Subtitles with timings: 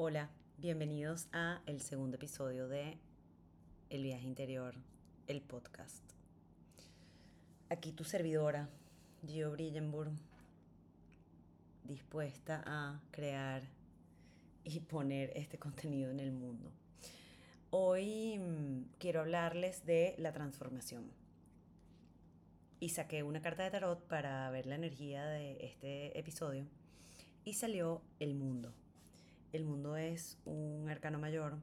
[0.00, 2.98] Hola, bienvenidos a el segundo episodio de
[3.90, 4.76] El viaje interior,
[5.26, 6.04] el podcast.
[7.68, 8.68] Aquí tu servidora,
[9.26, 10.12] Gio Brillenburg,
[11.82, 13.64] dispuesta a crear
[14.62, 16.70] y poner este contenido en el mundo.
[17.70, 21.10] Hoy mm, quiero hablarles de la transformación.
[22.78, 26.68] Y saqué una carta de tarot para ver la energía de este episodio
[27.44, 28.72] y salió el mundo
[29.52, 31.56] el mundo es un arcano mayor,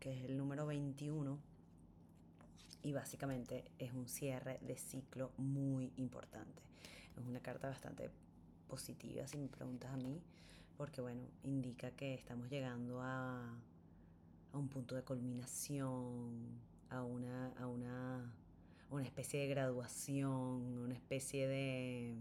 [0.00, 1.38] que es el número 21,
[2.82, 6.62] y básicamente es un cierre de ciclo muy importante.
[7.16, 8.10] Es una carta bastante
[8.68, 10.20] positiva, si me preguntas a mí,
[10.76, 13.40] porque bueno, indica que estamos llegando a,
[14.52, 16.60] a un punto de culminación,
[16.90, 18.32] a una, a una,
[18.90, 22.14] una especie de graduación, una especie de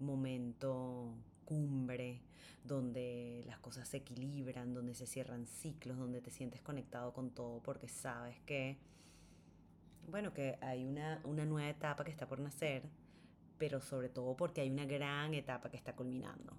[0.00, 1.14] momento
[1.46, 2.20] cumbre,
[2.64, 7.62] donde las cosas se equilibran, donde se cierran ciclos, donde te sientes conectado con todo
[7.62, 8.76] porque sabes que,
[10.08, 12.82] bueno, que hay una, una nueva etapa que está por nacer,
[13.56, 16.52] pero sobre todo porque hay una gran etapa que está culminando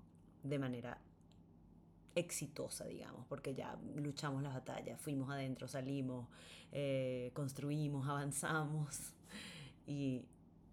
[0.44, 0.98] de manera
[2.16, 6.28] exitosa, digamos, porque ya luchamos las batallas, fuimos adentro, salimos,
[6.72, 9.14] eh, construimos, avanzamos
[9.86, 10.26] y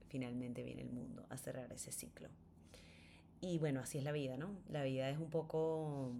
[0.08, 2.28] finalmente viene el mundo a cerrar ese ciclo.
[3.46, 4.56] Y bueno, así es la vida, ¿no?
[4.70, 6.14] La vida es un poco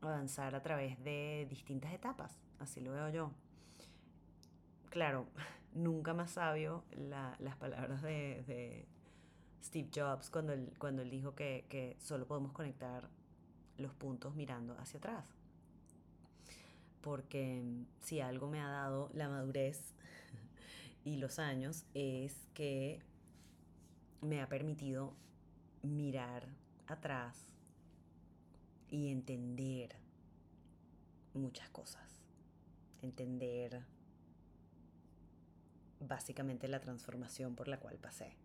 [0.00, 3.30] avanzar a través de distintas etapas, así lo veo yo.
[4.88, 5.26] Claro,
[5.74, 8.86] nunca más sabio las palabras de,
[9.62, 13.10] Steve Jobs cuando él, cuando él dijo que, que solo podemos conectar
[13.76, 15.26] los puntos mirando hacia atrás.
[17.02, 17.62] Porque
[18.00, 19.92] si algo me ha dado la madurez
[21.04, 23.02] y los años es que
[24.22, 25.14] me ha permitido
[25.84, 26.48] mirar
[26.86, 27.46] atrás
[28.90, 29.96] y entender
[31.34, 32.22] muchas cosas.
[33.02, 33.82] Entender
[36.00, 38.36] básicamente la transformación por la cual pasé.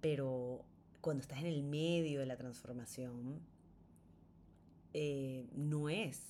[0.00, 0.64] Pero
[1.00, 3.40] cuando estás en el medio de la transformación,
[4.92, 6.20] eh, no es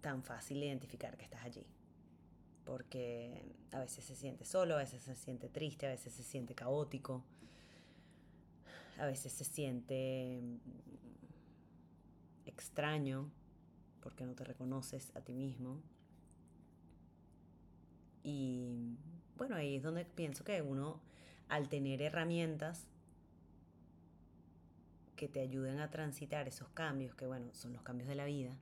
[0.00, 1.66] tan fácil identificar que estás allí.
[2.64, 6.54] Porque a veces se siente solo, a veces se siente triste, a veces se siente
[6.54, 7.24] caótico
[8.98, 10.58] a veces se siente mm,
[12.46, 13.30] extraño
[14.00, 15.80] porque no te reconoces a ti mismo.
[18.22, 18.96] Y
[19.36, 21.00] bueno, ahí es donde pienso que uno,
[21.48, 22.86] al tener herramientas
[25.16, 28.56] que te ayuden a transitar esos cambios, que bueno, son los cambios de la vida,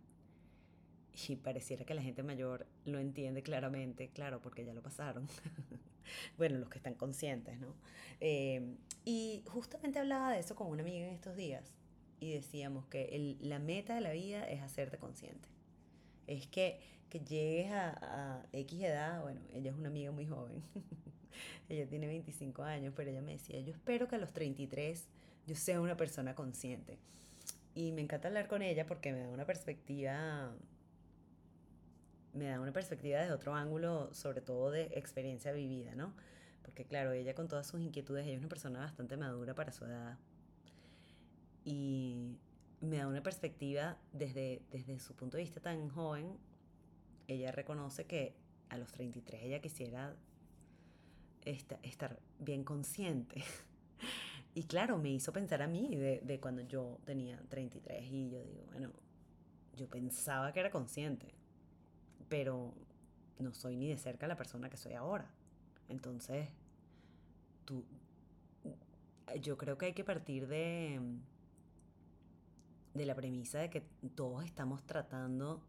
[1.28, 5.28] y pareciera que la gente mayor lo entiende claramente, claro, porque ya lo pasaron.
[6.38, 7.75] bueno, los que están conscientes, ¿no?
[8.21, 11.72] Eh, y justamente hablaba de eso con una amiga en estos días
[12.21, 15.48] y decíamos que la meta de la vida es hacerte consciente.
[16.26, 16.78] Es que,
[17.09, 20.62] que llegues a, a, X edad, bueno, ella es una amiga muy joven,
[21.69, 25.06] ella tiene 25 años, pero ella me decía, yo espero que a los 33
[25.47, 26.98] yo sea una persona consciente.
[27.75, 30.53] Y me encanta hablar con ella porque me da una perspectiva
[32.32, 36.14] me da una perspectiva desde otro ángulo, sobre todo de experiencia vivida, ¿no?
[36.62, 39.84] Porque claro, ella con todas sus inquietudes, ella es una persona bastante madura para su
[39.84, 40.18] edad.
[41.64, 42.36] Y
[42.80, 46.38] me da una perspectiva desde, desde su punto de vista tan joven,
[47.28, 48.34] ella reconoce que
[48.68, 50.14] a los 33 ella quisiera
[51.44, 53.42] estar bien consciente.
[54.52, 58.42] Y claro, me hizo pensar a mí de, de cuando yo tenía 33 y yo
[58.42, 58.91] digo, bueno,
[59.76, 61.32] yo pensaba que era consciente
[62.30, 62.72] pero
[63.38, 65.28] no soy ni de cerca la persona que soy ahora.
[65.88, 66.48] Entonces,
[67.66, 67.84] tú,
[69.42, 71.00] yo creo que hay que partir de,
[72.94, 73.82] de la premisa de que
[74.14, 75.60] todos estamos tratando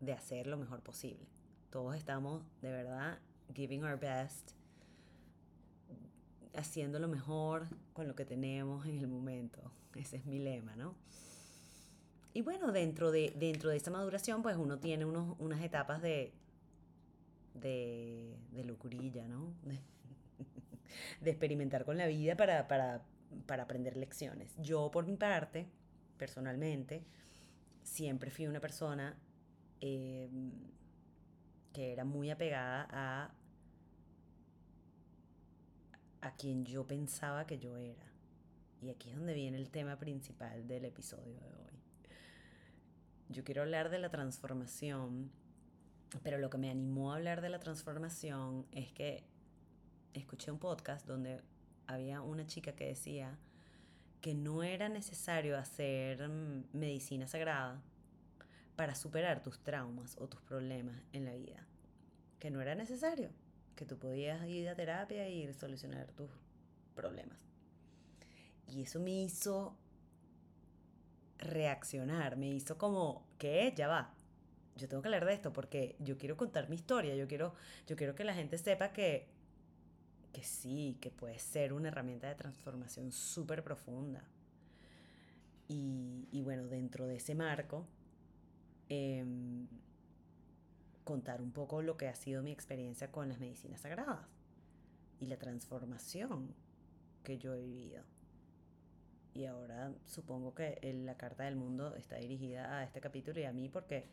[0.00, 1.26] de hacer lo mejor posible.
[1.70, 3.18] Todos estamos de verdad
[3.54, 4.52] giving our best,
[6.54, 9.70] haciendo lo mejor con lo que tenemos en el momento.
[9.94, 10.96] Ese es mi lema, ¿no?
[12.34, 16.32] Y bueno, dentro de, dentro de esa maduración, pues uno tiene unos, unas etapas de,
[17.54, 19.54] de, de locurilla, ¿no?
[21.20, 23.02] De, experimentar con la vida para, para,
[23.46, 24.54] para aprender lecciones.
[24.58, 25.66] Yo, por mi parte,
[26.18, 27.02] personalmente,
[27.82, 29.16] siempre fui una persona
[29.80, 30.52] em,
[31.72, 33.34] que era muy apegada a,
[36.20, 38.06] a quien yo pensaba que yo era.
[38.80, 41.71] Y aquí es donde viene el tema principal del episodio de hoy.
[43.32, 45.32] Yo quiero hablar de la transformación,
[46.22, 49.24] pero lo que me animó a hablar de la transformación es que
[50.12, 51.40] escuché un podcast donde
[51.86, 53.38] había una chica que decía
[54.20, 57.82] que no era necesario hacer mm, medicina sagrada
[58.76, 61.66] para superar tus traumas o tus problemas en la vida.
[62.38, 63.30] Que no era necesario,
[63.76, 66.30] que tú podías ir a terapia y solucionar tus
[66.94, 67.38] problemas.
[68.68, 69.74] Y eso me hizo
[71.42, 73.72] reaccionar, me hizo como, ¿qué?
[73.76, 74.14] Ya va.
[74.76, 77.54] Yo tengo que hablar de esto porque yo quiero contar mi historia, yo quiero,
[77.86, 79.28] yo quiero que la gente sepa que,
[80.32, 84.24] que sí, que puede ser una herramienta de transformación súper profunda.
[85.68, 87.86] Y, y, bueno, dentro de ese marco,
[88.88, 89.66] em,
[91.04, 94.26] contar un poco lo que ha sido mi experiencia con las medicinas sagradas
[95.20, 96.54] y la transformación
[97.22, 98.02] que yo he vivido.
[99.34, 103.52] Y ahora supongo que la carta del mundo está dirigida a este capítulo y a
[103.52, 104.06] mí porque,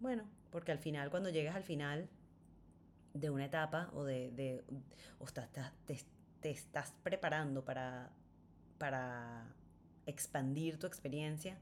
[0.00, 2.08] bueno, porque al final, cuando llegas al final
[3.12, 4.64] de una etapa o de, de
[5.20, 5.48] o estás,
[5.86, 6.00] te,
[6.40, 8.10] te, estás preparando para,
[8.78, 9.46] para
[10.06, 11.56] expandir tu experiencia,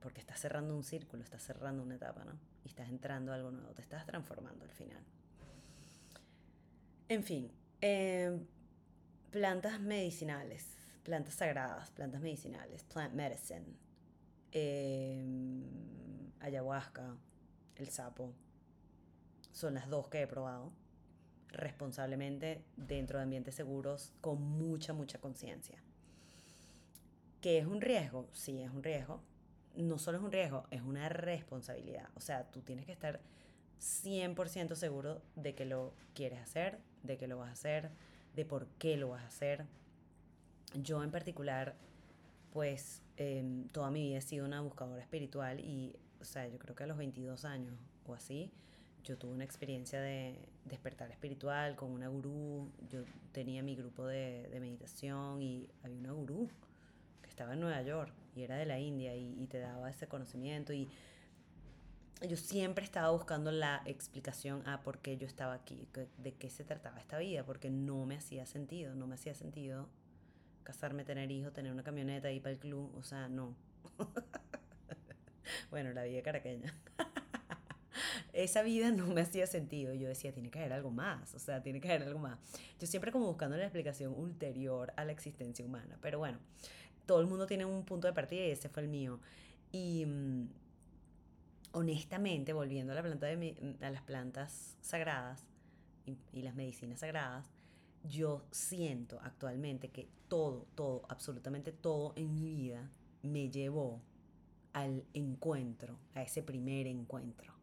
[0.00, 2.32] porque estás cerrando un círculo, estás cerrando una etapa, ¿no?
[2.64, 5.02] Y estás entrando a algo nuevo, te estás transformando al final.
[7.08, 8.36] En fin, eh,
[9.30, 13.64] plantas medicinales plantas sagradas, plantas medicinales, plant medicine,
[14.50, 15.62] em,
[16.40, 17.16] ayahuasca,
[17.76, 18.32] el sapo,
[19.52, 20.72] son las dos que he probado
[21.48, 25.78] responsablemente dentro de ambientes seguros con mucha, mucha conciencia.
[27.40, 28.28] ¿Que es un riesgo?
[28.32, 29.20] Sí, es un riesgo.
[29.76, 32.08] No solo es un riesgo, es una responsabilidad.
[32.14, 33.20] O sea, tú tienes que estar
[33.78, 37.90] 100% seguro de que lo quieres hacer, de que lo vas a hacer,
[38.34, 39.66] de por qué lo vas a hacer
[40.74, 41.74] yo en particular,
[42.52, 46.74] pues em, toda mi vida he sido una buscadora espiritual y, o sea, yo creo
[46.74, 47.74] que a los 22 años
[48.06, 48.50] o así,
[49.04, 52.70] yo tuve una experiencia de despertar espiritual con una gurú.
[52.88, 56.48] Yo tenía mi grupo de, meditación y había una gurú
[57.22, 60.08] que estaba en Nueva York y era de la India y, y te daba ese
[60.08, 60.88] conocimiento y
[62.26, 65.86] yo siempre estaba buscando la explicación a por qué yo estaba aquí,
[66.18, 69.88] de qué se trataba esta vida, porque no me hacía sentido, no me hacía sentido
[70.64, 73.54] casarme, tener hijos, tener una camioneta, ir para el club, o sea, no.
[75.70, 76.74] bueno, la vida caraqueña.
[78.32, 79.94] Esa vida no me hacía sentido.
[79.94, 82.38] Yo decía, tiene que haber algo más, o sea, tiene que haber algo más.
[82.80, 85.96] Yo siempre como buscando la explicación ulterior a la existencia humana.
[86.00, 86.38] Pero bueno,
[87.06, 89.20] todo el mundo tiene un punto de partida y ese fue el mío.
[89.70, 90.48] Y mm,
[91.72, 95.44] honestamente, volviendo a, la planta de, a las plantas sagradas
[96.32, 97.53] y las medicinas sagradas,
[98.04, 102.90] yo siento actualmente que todo, todo, absolutamente todo en mi vida
[103.22, 104.00] me llevó
[104.72, 107.54] al encuentro, a ese primer encuentro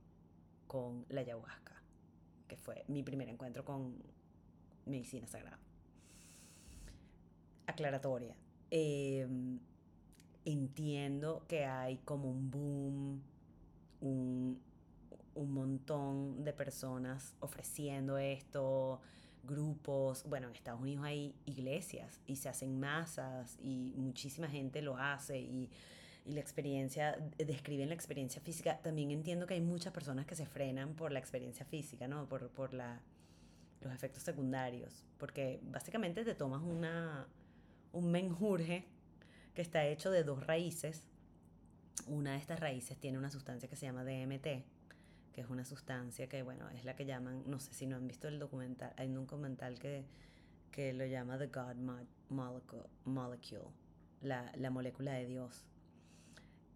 [0.68, 1.76] con la ayahuasca,
[2.48, 3.96] que fue mi primer encuentro con
[4.86, 5.60] medicina sagrada.
[7.68, 8.36] Aclaratoria.
[8.72, 9.60] Em,
[10.46, 13.22] entiendo que hay como un boom,
[14.00, 14.62] un,
[15.36, 19.02] un montón de personas ofreciendo esto,
[19.44, 24.98] grupos, bueno, en Estados Unidos hay iglesias y se hacen masas y muchísima gente lo
[24.98, 25.70] hace y,
[26.26, 28.80] y, la experiencia, describen la experiencia física.
[28.82, 32.28] También entiendo que hay muchas personas que se frenan por la experiencia física, ¿no?
[32.28, 33.02] Por, por la,
[33.82, 37.28] los efectos secundarios, porque básicamente te tomas una,
[37.92, 38.86] un menjurje
[39.54, 41.04] que está hecho de dos raíces.
[42.08, 44.64] Una de estas raíces tiene una sustancia que se llama DMT,
[45.34, 48.08] que es una sustancia que, bueno, es la que llaman, no sé si no han
[48.08, 50.06] visto el documental, hay un documental que,
[50.72, 51.76] que lo llama The God
[53.06, 53.70] Molecule,
[54.22, 55.66] la, la molécula de Dios.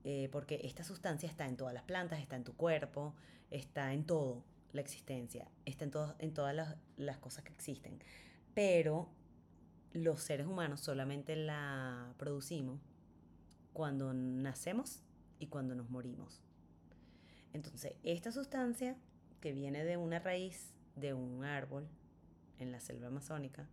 [0.03, 3.15] Eh, porque esta sustancia está en todas las plantas, está en tu cuerpo,
[3.49, 7.99] está en todo la existencia, está en, en todas las, las cosas que existen.
[8.53, 9.09] Pero
[9.93, 12.79] los seres humanos solamente la producimos
[13.73, 15.01] cuando nacemos
[15.39, 16.44] y cuando nos morimos.
[17.55, 18.97] Entonces, esta sustancia
[19.39, 21.87] que viene de una raíz de un árbol
[22.59, 23.65] en la selva amazónica,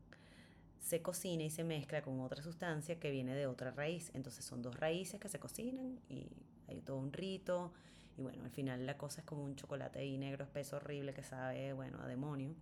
[0.78, 4.12] se cocina y se mezcla con otra sustancia que viene de otra raíz.
[4.14, 6.28] Entonces son dos raíces que se cocinan y
[6.68, 7.72] hay todo un rito.
[8.16, 11.24] Y bueno, al final la cosa es como un chocolate ahí negro espeso horrible que
[11.24, 12.54] sabe, bueno, a demonio.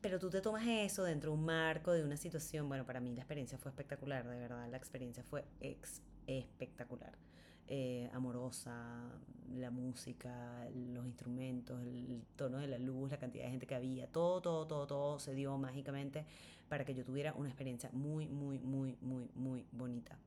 [0.00, 2.68] Pero tú te tomas eso dentro de un marco de una situación.
[2.68, 4.66] Bueno, para mí la experiencia fue espectacular, de verdad.
[4.70, 5.44] La experiencia fue
[6.26, 7.12] espectacular.
[7.66, 9.10] Eh, amorosa,
[9.54, 14.06] la música, los instrumentos, el tono de la luz, la cantidad de gente que había,
[14.06, 16.26] todo, todo, todo, todo se dio mágicamente
[16.68, 20.18] para que yo tuviera una experiencia muy, muy, muy, muy, muy bonita.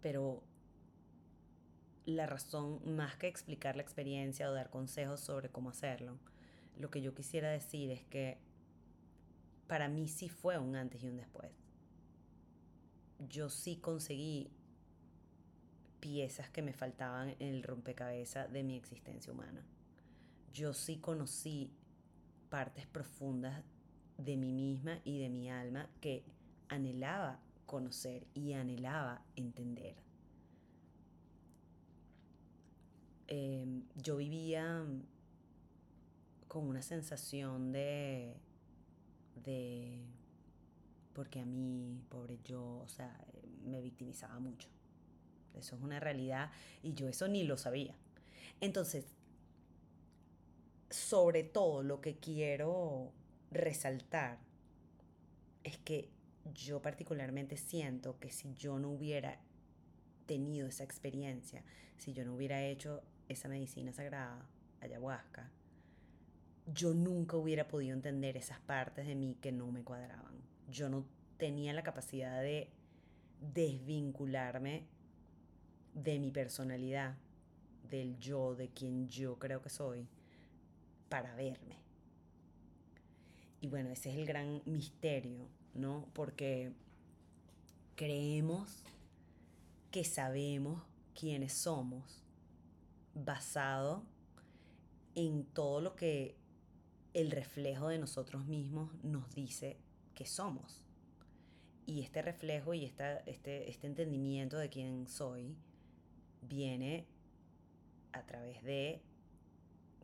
[0.00, 0.44] Pero
[2.06, 6.18] la razón, más que explicar la experiencia o dar consejos sobre cómo hacerlo,
[6.78, 8.38] lo que yo quisiera decir es que
[9.66, 11.67] para mí sí fue un antes y un después.
[13.18, 14.50] Yo sí conseguí
[16.00, 19.62] piezas que me faltaban en el rompecabezas de mi existencia humana.
[20.52, 21.70] Yo sí conocí
[22.48, 23.62] partes profundas
[24.16, 26.24] de mí misma y de mi alma que
[26.68, 29.96] anhelaba conocer y anhelaba entender.
[33.28, 34.84] Em, yo vivía
[36.48, 38.34] con una sensación de,
[39.44, 40.00] de,
[41.18, 43.12] porque a mí, pobre yo, o sea,
[43.64, 44.68] me victimizaba mucho.
[45.52, 47.96] Eso es una realidad y yo eso ni lo sabía.
[48.60, 49.04] Entonces,
[50.90, 53.10] sobre todo lo que quiero
[53.50, 54.38] resaltar
[55.64, 56.08] es que
[56.54, 59.40] yo particularmente siento que si yo no hubiera
[60.26, 61.64] tenido esa experiencia,
[61.96, 64.48] si yo no hubiera hecho esa medicina sagrada,
[64.80, 65.50] ayahuasca,
[66.72, 70.37] yo nunca hubiera podido entender esas partes de mí que no me cuadraban.
[70.68, 71.04] Yo no
[71.36, 72.70] tenía la capacidad de
[73.54, 74.86] desvincularme
[75.94, 77.16] de mi personalidad,
[77.90, 80.06] del yo, de quien yo creo que soy,
[81.08, 81.76] para verme.
[83.60, 86.06] Y bueno, ese es el gran misterio, ¿no?
[86.12, 86.72] Porque
[87.96, 88.84] creemos
[89.90, 90.82] que sabemos
[91.18, 92.22] quiénes somos
[93.14, 94.04] basado
[95.14, 96.36] en todo lo que
[97.14, 99.76] el reflejo de nosotros mismos nos dice
[100.18, 100.82] que somos.
[101.86, 105.56] Y este reflejo y esta, este, este entendimiento de quién soy
[106.42, 107.06] viene
[108.12, 109.00] a través de,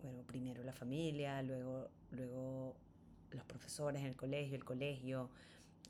[0.03, 2.77] bueno, primero la familia, luego, luego
[3.33, 5.31] los profesores en el colegio, el colegio,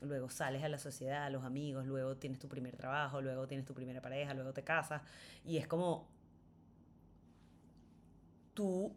[0.01, 3.67] luego sales a la sociedad, a los amigos, luego tienes tu primer trabajo, luego tienes
[3.67, 5.03] tu primera pareja, luego te casas
[5.45, 6.09] y es como
[8.55, 8.95] tú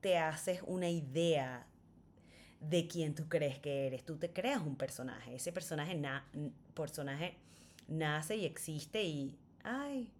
[0.00, 1.66] te haces una idea
[2.62, 6.00] de quién tú crees que eres, tú te creas un personaje, ese personaje,
[6.74, 7.36] personaje
[7.88, 10.10] nace y existe y, ay,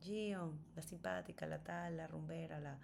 [0.00, 2.78] Gio, la simpática, la tal, la rumbera, la,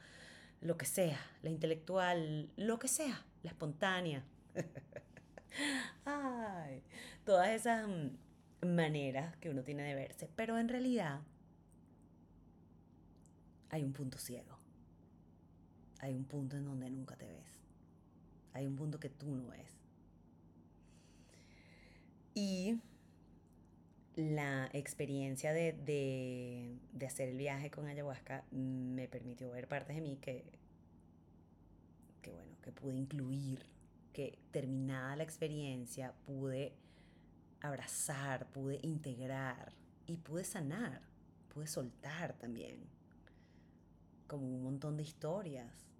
[0.61, 4.25] lo que sea, la intelectual, lo que sea, la espontánea.
[6.05, 6.83] Ay,
[7.25, 10.29] todas esas mm, maneras que uno tiene de verse.
[10.35, 11.21] Pero en realidad
[13.71, 14.59] hay un punto ciego.
[16.01, 17.64] Hay un punto en donde nunca te ves.
[18.55, 19.77] Hay un punto que tú no ves.
[22.35, 22.81] Y
[24.17, 30.45] la experiencia de, hacer el viaje con ayahuasca me permitió ver partes de mí que,
[32.23, 33.67] que, bueno, que pude incluir,
[34.13, 36.75] que terminada la experiencia pude
[37.61, 39.73] abrazar, pude integrar
[40.07, 41.03] y pude sanar,
[41.49, 42.79] pude soltar también,
[44.29, 45.94] como un montón de historias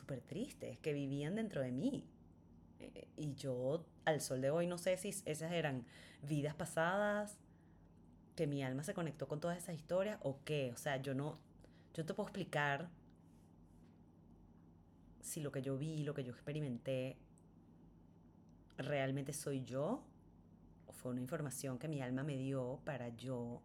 [0.00, 2.04] súper tristes que vivían dentro de mí.
[2.80, 5.84] Eh, y yo al sol de hoy no sé si esas eran
[6.22, 7.38] vidas pasadas,
[8.36, 10.72] que mi alma se conectó con todas esas historias o qué.
[10.72, 11.38] O sea, yo no,
[11.94, 12.88] yo te puedo explicar
[15.20, 17.16] si lo que yo vi, lo que yo experimenté,
[18.78, 20.02] realmente soy yo
[20.86, 23.60] o fue una información que mi alma me dio para yo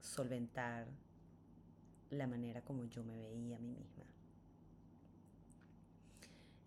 [0.00, 0.86] solventar
[2.14, 4.04] la manera como yo me veía a mí misma.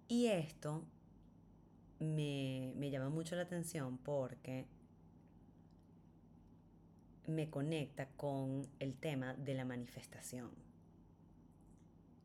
[0.08, 0.84] Y esto
[2.00, 4.66] me, me llama mucho la atención porque
[7.25, 10.50] me conecta con el tema de la manifestación,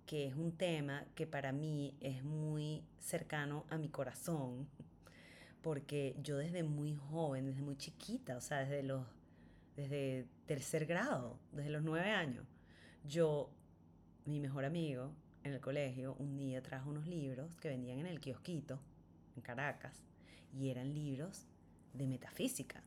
[0.07, 4.69] que es un tema que para mí es muy cercano a mi corazón,
[5.61, 9.07] porque yo desde muy joven, desde muy chiquita, o sea, desde los
[9.76, 12.45] desde tercer grado, desde los nueve años,
[13.04, 13.50] yo,
[14.25, 15.12] mi mejor amigo
[15.44, 18.78] en el colegio, un día trajo unos libros que vendían en el kiosquito,
[19.37, 20.02] en Caracas,
[20.52, 21.47] y eran libros
[21.94, 22.82] de metafísica,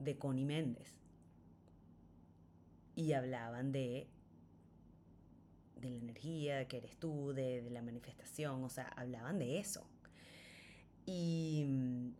[0.00, 1.04] de Connie Méndez
[2.96, 4.06] y hablaban de,
[5.80, 9.58] de la energía, de que eres tú, de, de la manifestación, o sea, hablaban de
[9.58, 9.86] eso.
[11.06, 12.10] Y mm,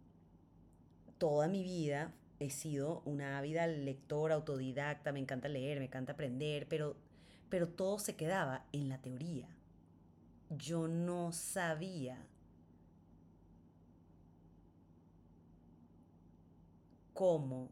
[1.18, 2.12] toda mi vida
[2.44, 6.96] he sido una ávida lectora, autodidacta, me encanta leer, me encanta aprender, pero,
[7.48, 9.48] pero todo se quedaba en la teoría.
[10.50, 12.18] Yo no sabía
[17.14, 17.70] cómo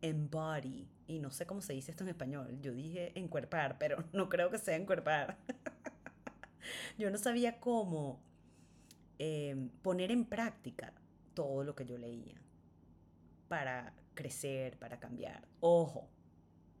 [0.00, 4.28] embody, y no sé cómo se dice esto en español, yo dije encuerpar, pero no
[4.28, 5.36] creo que sea encuerpar.
[6.98, 8.20] yo no sabía cómo
[9.18, 10.92] em, poner en práctica
[11.38, 12.34] todo lo que yo leía
[13.46, 15.46] para crecer, para cambiar.
[15.60, 16.08] Ojo,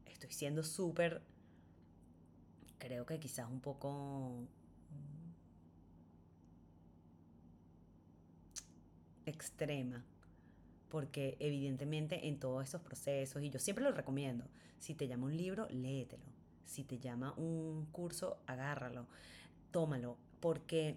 [0.04, 1.22] estoy siendo súper,
[2.78, 4.48] creo que quizás un poco
[4.90, 5.30] mm,
[9.26, 10.04] extrema,
[10.88, 14.44] porque evidentemente en todos estos procesos, y yo siempre lo recomiendo,
[14.80, 16.26] si te llama un libro, léetelo,
[16.64, 19.06] si te llama un curso, agárralo,
[19.70, 20.96] tómalo, porque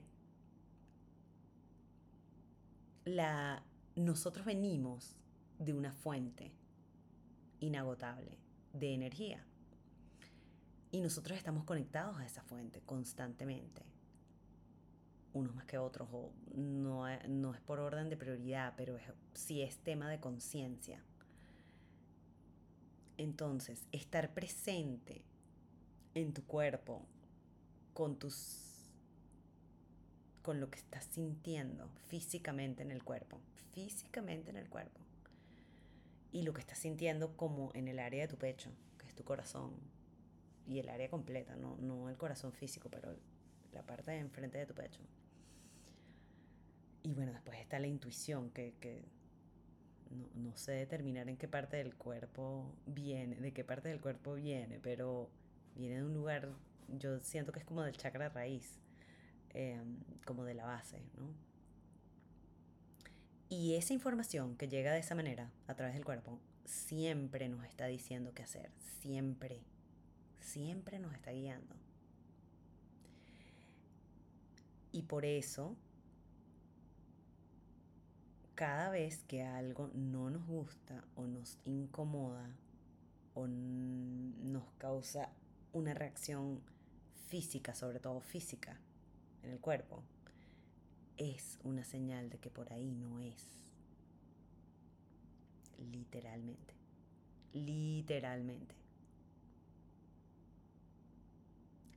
[3.95, 5.15] nosotros venimos
[5.59, 6.51] de una fuente
[7.59, 8.37] inagotable
[8.73, 9.45] de energía.
[10.91, 13.83] Y nosotros estamos conectados a esa fuente constantemente.
[15.33, 19.03] Unos más que otros, o no, no es por orden de prioridad, pero es,
[19.33, 21.01] sí es tema de conciencia.
[23.17, 25.23] Entonces, estar presente
[26.15, 27.05] en tu cuerpo,
[27.93, 28.70] con tus
[30.41, 33.39] con lo que estás sintiendo físicamente en el cuerpo,
[33.73, 34.99] físicamente en el cuerpo.
[36.31, 39.23] Y lo que estás sintiendo como en el área de tu pecho, que es tu
[39.23, 39.73] corazón,
[40.67, 43.15] y el área completa, no, no el corazón físico, pero
[43.73, 45.01] la parte de enfrente de tu pecho.
[47.03, 49.03] Y bueno, después está la intuición, que, que
[50.11, 54.35] no, no, sé determinar en qué parte del cuerpo viene, de qué parte del cuerpo
[54.35, 55.29] viene, pero
[55.75, 56.49] viene de un lugar,
[56.87, 58.79] yo siento que es como del chakra raíz,
[59.53, 61.33] em, como de la base, ¿no?
[63.49, 67.85] Y esa información que llega de esa manera, a través del cuerpo, siempre nos está
[67.85, 69.61] diciendo qué hacer, siempre,
[70.39, 71.75] siempre nos está guiando.
[74.93, 75.75] Y por eso
[78.55, 82.55] cada vez que algo no nos gusta o nos incomoda
[83.33, 85.29] o nos causa
[85.73, 86.61] una reacción
[87.27, 88.79] física, sobre todo física,
[89.43, 90.03] en el cuerpo,
[91.17, 93.63] es una señal de que por ahí no es.
[95.77, 96.73] Literalmente.
[97.53, 98.75] Literalmente.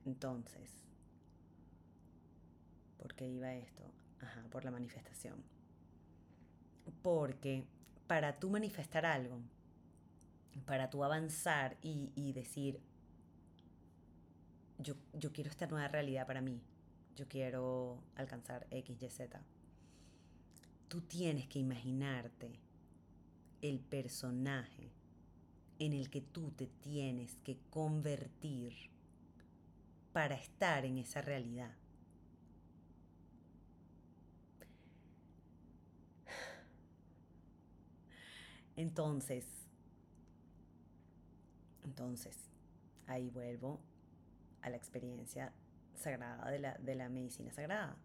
[0.05, 0.71] Entonces,
[2.99, 3.83] ¿por qué iba esto?
[4.21, 5.43] Ajá, por la manifestación.
[7.03, 7.65] Porque
[8.07, 9.41] para tú manifestar algo,
[10.67, 12.81] para tú avanzar y, decir,
[14.79, 16.61] yo, yo quiero esta nueva realidad para mí,
[17.17, 19.41] yo quiero alcanzar X, Y, Z,
[20.89, 22.59] tú tienes que imaginarte
[23.63, 24.91] el personaje
[25.79, 28.75] en el que tú te tienes que convertir
[30.13, 31.75] para estar en esa realidad.
[38.77, 39.47] Entonces,
[41.85, 42.37] entonces,
[43.07, 43.81] ahí vuelvo
[44.63, 45.53] a la experiencia
[45.97, 47.97] sagrada de la, de la medicina sagrada.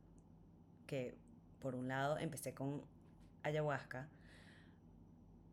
[0.88, 1.15] Que
[1.60, 2.84] por un lado empecé con
[3.43, 4.10] ayahuasca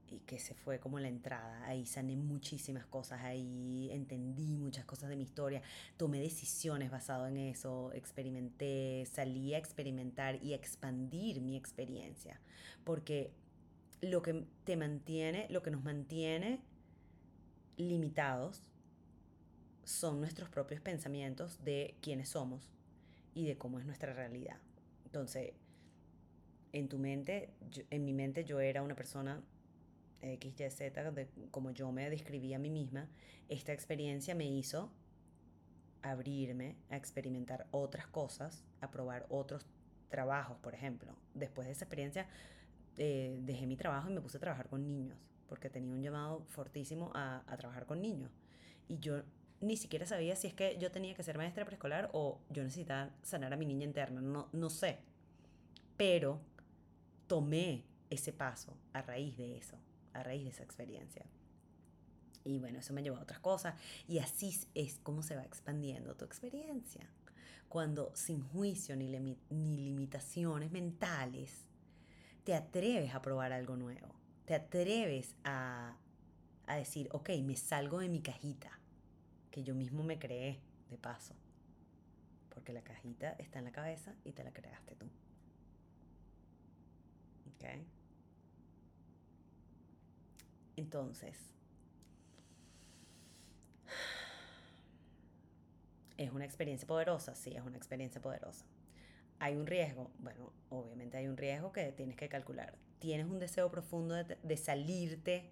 [0.09, 1.67] y que se fue como la entrada.
[1.67, 5.63] Ahí sané muchísimas cosas, ahí entendí muchas cosas de mi historia,
[5.97, 12.41] tomé decisiones basado en eso, experimenté, salí a experimentar y expandir mi experiencia.
[12.85, 13.33] Porque
[14.01, 16.61] lo que te mantiene, lo que nos mantiene
[17.77, 18.63] limitados
[19.87, 22.71] son nuestros propios pensamientos de quiénes somos
[23.35, 24.59] y de cómo es nuestra realidad.
[25.05, 25.53] Entonces,
[26.73, 27.55] en tu mente,
[27.91, 29.41] en mi mente yo era una persona
[30.21, 33.09] X, Y, Z, de, como yo me describí a mí misma,
[33.49, 34.91] esta experiencia me hizo
[36.03, 39.67] abrirme a experimentar otras cosas, a probar otros
[40.09, 41.15] trabajos, por ejemplo.
[41.35, 42.27] Después de esa experiencia
[42.97, 45.17] eh, dejé mi trabajo y me puse a trabajar con niños,
[45.49, 48.33] porque tenía un llamado fortísimo a, trabajar con niños.
[48.89, 49.23] Y yo
[49.61, 53.11] ni siquiera sabía si es que yo tenía que ser maestra preescolar o yo necesitaba
[53.23, 54.99] sanar a mi niña interna, no, no sé.
[55.97, 56.41] Pero
[57.27, 59.77] tomé ese paso a raíz de eso,
[60.13, 61.25] a raíz de esa experiencia.
[62.45, 63.75] Y bueno, eso me llevó a otras cosas.
[64.07, 67.09] Y así es como se va expandiendo tu experiencia.
[67.69, 69.09] Cuando sin juicio ni,
[69.51, 71.67] ni limitaciones mentales
[72.45, 74.15] te atreves a probar algo nuevo,
[74.45, 75.97] te atreves a,
[76.67, 78.79] a decir, ok, me salgo de mi cajita,
[79.57, 81.35] que yo mismo me creé de paso,
[82.51, 85.07] porque la cajita está en la cabeza y te la creaste tú.
[87.55, 87.65] ¿Ok?
[90.77, 91.39] Entonces,
[96.19, 97.35] ¿es una experiencia poderosa?
[97.35, 98.67] Sí, es una experiencia poderosa.
[99.39, 100.11] ¿Hay un riesgo?
[100.19, 102.77] Bueno, obviamente hay un riesgo que tienes que calcular.
[102.99, 105.51] Tienes un deseo profundo de, salirte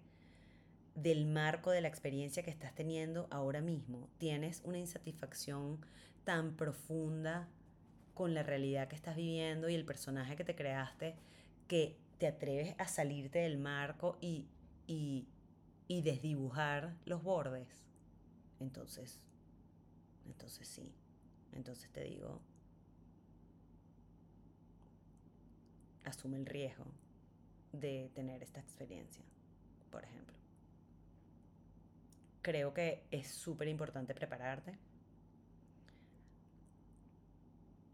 [0.95, 4.09] del marco de la experiencia que estás teniendo ahora mismo.
[4.17, 5.85] Tienes una insatisfacción
[6.23, 7.47] tan profunda
[8.13, 11.15] con la realidad que estás viviendo y el personaje que te creaste
[11.67, 14.47] que te atreves a salirte del marco y,
[14.87, 15.27] y,
[15.87, 17.67] y desdibujar los bordes.
[18.59, 19.19] Entonces,
[20.25, 20.93] entonces sí.
[21.51, 22.41] Entonces te digo,
[26.03, 26.85] asume el riesgo
[27.71, 29.23] de tener esta experiencia,
[29.91, 30.34] por ejemplo.
[32.45, 34.77] Creo que es súper importante prepararte.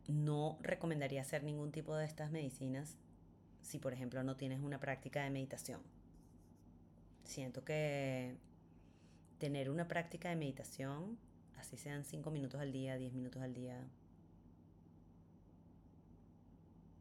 [0.09, 2.97] No recomendaría hacer ningún tipo de estas medicinas
[3.61, 5.79] si, por ejemplo, no tienes una práctica de meditación.
[7.23, 8.35] Siento que
[9.37, 11.17] tener una práctica de meditación,
[11.55, 13.81] así sean 5 minutos al día, 10 minutos al día,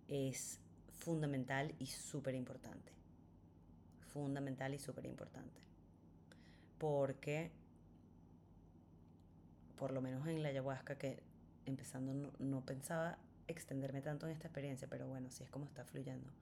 [0.06, 0.60] es
[0.92, 2.92] fundamental y súper importante.
[4.12, 5.69] Fundamental y súper importante.
[6.80, 7.50] Porque,
[9.76, 11.22] por lo menos en la ayahuasca, que
[11.66, 16.32] empezando no, pensaba extenderme tanto en esta experiencia, pero bueno, así es como está fluyendo.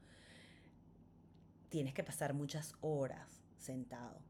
[1.71, 4.21] Tienes que pasar muchas horas sentado.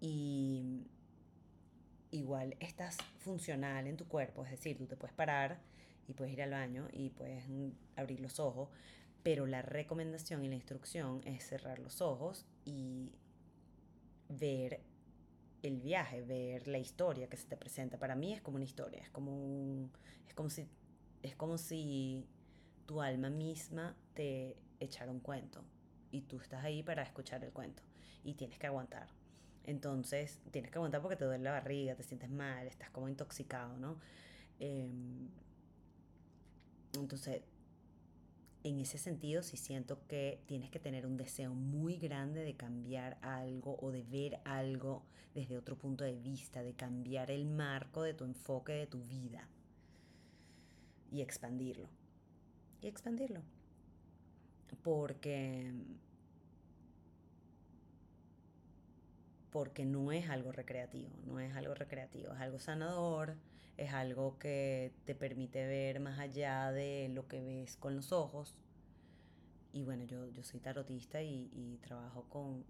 [0.00, 0.86] Y
[2.12, 5.58] igual estás funcional en tu cuerpo, es decir, tú te puedes parar
[6.06, 7.44] y puedes ir al baño y puedes
[7.96, 8.68] abrir los ojos,
[9.24, 13.10] pero la recomendación y la instrucción es cerrar los ojos y
[14.38, 14.80] ver
[15.62, 17.98] el viaje, ver la historia que se te presenta.
[17.98, 19.90] Para mí es como una historia, es como un,
[20.26, 20.68] es como si
[21.22, 22.26] es como si
[22.86, 25.64] tu alma misma te echara un cuento
[26.10, 27.82] y tú estás ahí para escuchar el cuento
[28.24, 29.08] y tienes que aguantar.
[29.64, 33.76] Entonces, tienes que aguantar porque te duele la barriga, te sientes mal, estás como intoxicado,
[33.78, 33.98] ¿no?
[34.58, 35.28] Em,
[36.94, 37.42] entonces,
[38.64, 43.18] en ese sentido, sí siento que tienes que tener un deseo muy grande de cambiar
[43.22, 45.02] algo o de ver algo
[45.34, 49.48] desde otro punto de vista, de cambiar el marco de tu enfoque de tu vida
[51.10, 51.88] y expandirlo.
[52.80, 53.42] Y expandirlo.
[54.82, 55.72] Porque
[59.50, 63.36] porque no es algo recreativo, no es algo recreativo, es algo sanador,
[63.76, 68.56] es algo que te permite ver más allá de lo que ves con los ojos.
[69.72, 72.64] Y bueno, yo, yo soy tarotista y, trabajo con,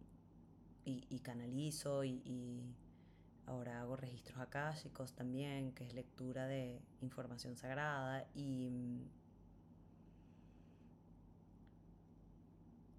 [0.84, 2.74] y, canalizo y, y,
[3.46, 8.70] ahora hago registros akáshicos también, que es lectura de información sagrada y...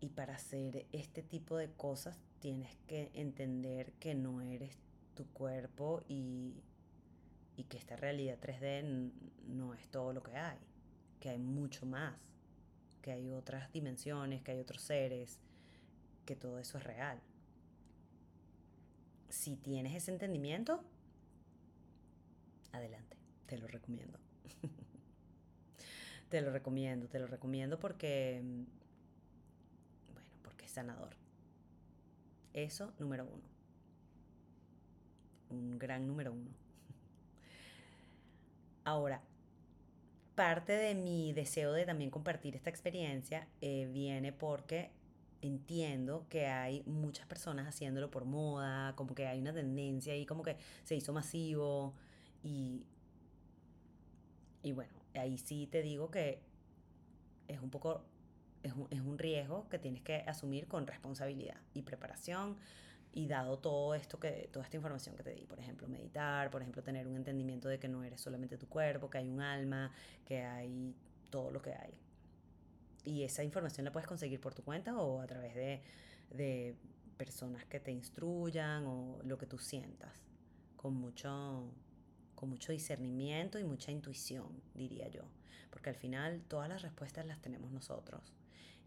[0.01, 4.77] Y para hacer este tipo de cosas tienes que entender que no eres
[5.15, 6.61] tu cuerpo y,
[7.55, 9.11] y que esta realidad 3D
[9.47, 10.57] no es todo lo que hay,
[11.19, 12.15] que hay mucho más,
[13.01, 15.39] que hay otras dimensiones, que hay otros seres,
[16.25, 17.19] que todo eso es real.
[19.29, 20.83] Si tienes ese entendimiento,
[22.71, 24.19] adelante, te lo recomiendo.
[26.29, 28.41] te lo recomiendo, te lo recomiendo porque,
[30.13, 31.15] bueno, porque es sanador.
[32.53, 33.43] Eso, número uno.
[35.49, 36.62] Un gran número uno.
[38.83, 39.21] Ahora,
[40.35, 44.91] parte de mi deseo de también compartir esta experiencia eh, viene porque
[45.41, 50.43] entiendo que hay muchas personas haciéndolo por moda, como que hay una tendencia y como
[50.43, 51.93] que se hizo masivo
[52.43, 52.85] y,
[54.63, 56.41] y bueno, ahí sí te digo que
[57.47, 58.03] es un poco,
[58.63, 62.57] es un, es un riesgo que tienes que asumir con responsabilidad y preparación
[63.15, 66.61] y dado todo esto que toda esta información que te di, por ejemplo, meditar, por
[66.61, 69.91] ejemplo, tener un entendimiento de que no eres solamente tu cuerpo, que hay un alma,
[70.25, 70.95] que hay
[71.29, 71.93] todo lo que hay.
[73.05, 75.83] Y esa información la puedes conseguir por tu cuenta o a través de,
[76.31, 76.75] de
[77.15, 80.23] personas que te instruyan o lo que tú sientas,
[80.75, 81.71] con mucho,
[82.33, 85.23] con mucho discernimiento y mucha intuición, diría yo.
[85.69, 88.33] Porque al final todas las respuestas las tenemos nosotros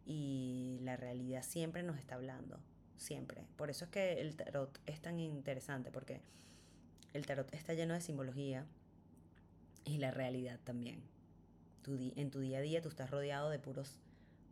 [0.05, 2.59] y la realidad siempre nos está hablando
[2.97, 3.45] siempre.
[3.57, 6.21] Por eso es que el tarot es tan interesante, porque
[7.13, 8.67] el tarot está lleno de simbología
[9.85, 11.03] y la realidad también.
[11.87, 14.01] en tu día a día tú estás rodeado de puros,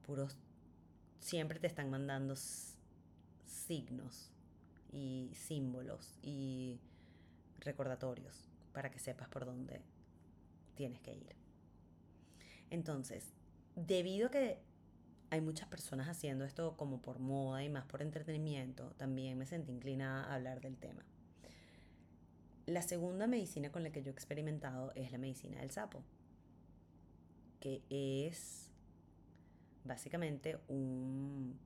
[0.06, 0.36] puros,
[1.20, 2.36] siempre te están mandando
[3.46, 4.30] signos
[4.92, 6.78] y símbolos y
[7.58, 9.80] recordatorios para que sepas por dónde
[10.76, 11.34] tienes que ir.
[12.70, 13.32] Entonces,
[13.74, 14.58] debido a que
[15.34, 19.72] hay muchas personas haciendo esto como por moda y más por entretenimiento, también me sentí
[19.72, 21.04] inclinada a hablar del tema.
[22.66, 26.04] La segunda medicina con la que yo he experimentado es la medicina del sapo,
[27.58, 28.70] que es
[29.82, 31.58] básicamente un,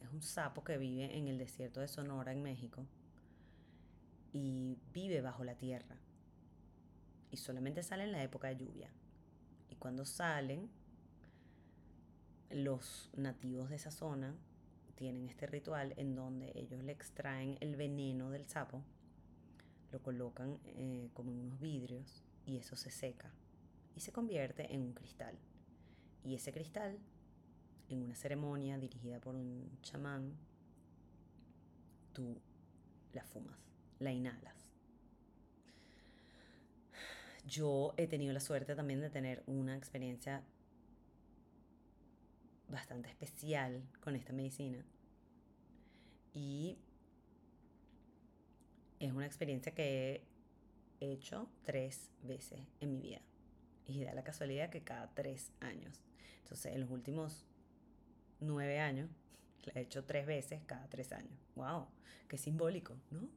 [0.00, 2.86] es un sapo que vive en el desierto de Sonora, en México,
[4.32, 5.96] y vive bajo la tierra.
[7.30, 8.90] Y solamente sale en la época de lluvia.
[9.68, 10.70] Y cuando salen,
[12.50, 14.34] los nativos de esa zona
[14.96, 18.82] tienen este ritual en donde ellos le extraen el veneno del sapo,
[19.92, 23.32] lo colocan eh, como en unos vidrios y eso se seca
[23.94, 25.38] y se convierte en un cristal.
[26.24, 26.98] Y ese cristal
[27.88, 30.36] en una ceremonia dirigida por un chamán,
[32.12, 32.40] tú
[33.12, 33.58] la fumas,
[33.98, 34.68] la inhalas.
[37.46, 40.44] Yo he tenido la suerte también de tener una experiencia
[42.70, 44.84] bastante especial con esta medicina.
[46.32, 46.78] Y
[48.98, 50.22] es una experiencia que
[51.00, 53.20] he hecho tres veces en mi vida.
[53.86, 56.00] Y da la casualidad que cada tres años.
[56.42, 57.46] Entonces, en los últimos
[58.38, 59.10] nueve años,
[59.64, 61.38] la he hecho tres veces cada tres años.
[61.56, 61.88] ¡Wow!
[62.28, 62.96] ¡Qué simbólico!
[63.10, 63.28] ¿No?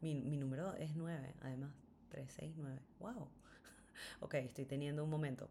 [0.00, 1.72] Mi, mi número es nueve, además.
[2.08, 2.80] Tres, seis, nueve.
[3.00, 3.28] ¡Wow!
[4.20, 5.48] ok, estoy teniendo un momento.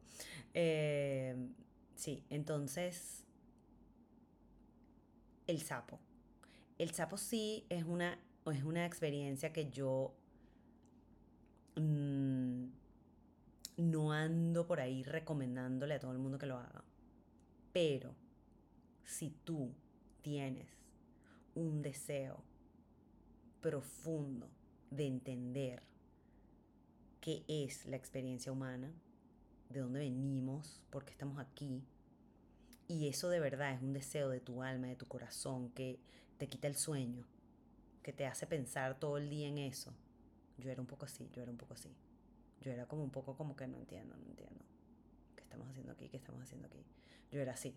[0.54, 1.36] Eh,
[1.98, 3.26] sí, entonces,
[5.48, 6.00] el sapo.
[6.78, 10.14] El sapo sí es una, es una experiencia que yo
[11.76, 12.66] mm,
[13.78, 16.84] no ando por ahí recomendándole a todo el mundo que lo haga.
[17.74, 18.16] Pero
[19.04, 19.74] si tú
[20.22, 20.68] tienes
[21.56, 22.44] un deseo
[23.62, 24.50] profundo
[24.92, 25.84] de entender
[27.20, 28.92] qué es la experiencia humana,
[29.70, 31.84] de dónde venimos, por qué estamos aquí,
[32.88, 36.00] y eso de verdad es un deseo de tu alma, de tu corazón, que
[36.38, 37.26] te quita el sueño,
[38.02, 39.94] que te hace pensar todo el día en eso.
[40.58, 41.94] Yo era un poco así, yo era un poco así.
[42.62, 44.64] Yo era como un poco como que no entiendo, no entiendo.
[45.36, 46.08] ¿Qué estamos haciendo aquí?
[46.10, 46.84] ¿Qué estamos haciendo aquí?
[47.32, 47.76] Yo era así.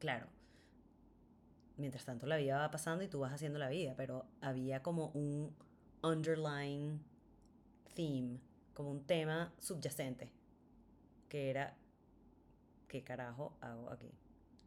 [0.00, 0.26] Claro.
[1.76, 5.08] Mientras tanto la vida va pasando y tú vas haciendo la vida, pero había como
[5.14, 5.54] un
[6.02, 7.00] underlying
[7.94, 8.40] theme,
[8.74, 10.32] como un tema subyacente,
[11.28, 11.76] que era
[12.92, 14.10] ¿qué carajo hago aquí,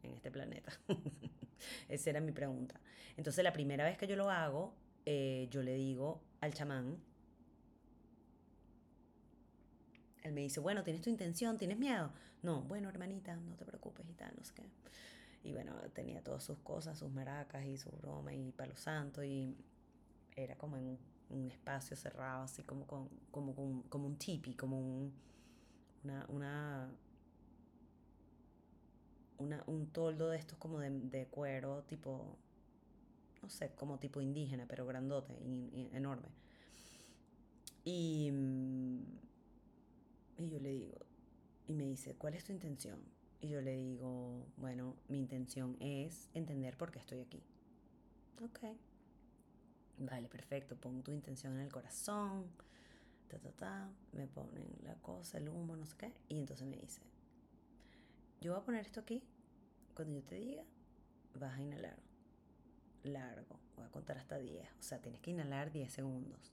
[0.02, 0.72] en este planeta?
[1.88, 2.80] Esa era mi pregunta.
[3.16, 4.74] Entonces la primera vez que yo lo hago,
[5.06, 6.98] eh, yo le digo al chamán,
[10.24, 11.56] él me dice, bueno, ¿tienes tu intención?
[11.56, 12.10] ¿Tienes miedo?
[12.42, 14.64] No, bueno, hermanita, no te preocupes y tal, no sé qué.
[15.44, 19.56] Y bueno, tenía todas sus cosas, sus maracas y su broma y palo santo y
[20.34, 20.98] era como en un
[21.50, 23.54] espacio cerrado, así como, con, como,
[23.88, 25.12] como un tipi, como un,
[26.04, 26.24] una,
[29.38, 32.36] una un toldo de estos como de, cuero, tipo,
[33.42, 36.28] no sé, como tipo indígena, pero grandote, y, enorme.
[37.84, 39.00] Y, mm,
[40.38, 40.98] y yo le digo,
[41.68, 42.98] y me dice, ¿cuál es tu intención?
[43.40, 47.42] Y yo le digo, bueno, mi intención es entender por qué estoy aquí.
[48.42, 48.76] Ok.
[49.98, 52.50] Vale, perfecto, pon tu intención en el corazón,
[53.28, 56.76] ta, ta, ta, me ponen la cosa, el humo, no sé qué, y entonces me
[56.76, 57.00] dice,
[58.40, 59.22] yo voy a poner esto aquí.
[59.94, 60.62] Cuando yo te diga,
[61.34, 61.96] vas a inhalar
[63.02, 63.58] largo.
[63.76, 64.68] Voy a contar hasta 10.
[64.78, 66.52] O sea, tienes que inhalar 10 segundos.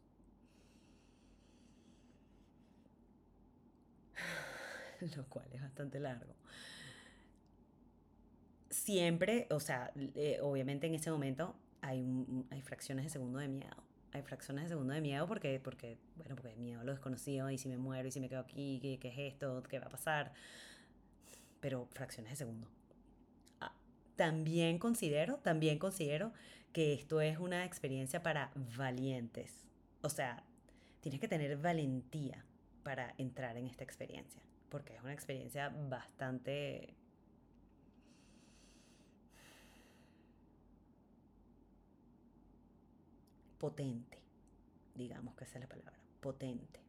[5.15, 6.34] Lo cual es bastante largo.
[8.69, 12.04] Siempre, o sea, eh, obviamente en ese momento hay,
[12.50, 13.76] hay fracciones de segundo de miedo.
[14.12, 17.67] Hay fracciones de segundo de miedo porque, porque, bueno, porque miedo lo desconocido y si
[17.69, 19.63] me muero y si me quedo aquí, ¿qué, qué es esto?
[19.63, 20.34] ¿Qué va a pasar?
[21.63, 22.67] pero fracciones de segundo.
[23.62, 23.74] Ah,
[24.17, 26.34] también considero, también considero
[26.74, 29.50] que esto es una experiencia para valientes.
[30.02, 30.43] O sea,
[31.00, 32.43] tienes que tener valentía
[32.84, 36.96] para entrar en esta experiencia, porque es una experiencia bastante
[43.63, 44.19] potente,
[44.93, 46.82] digamos que esa es la palabra, potente.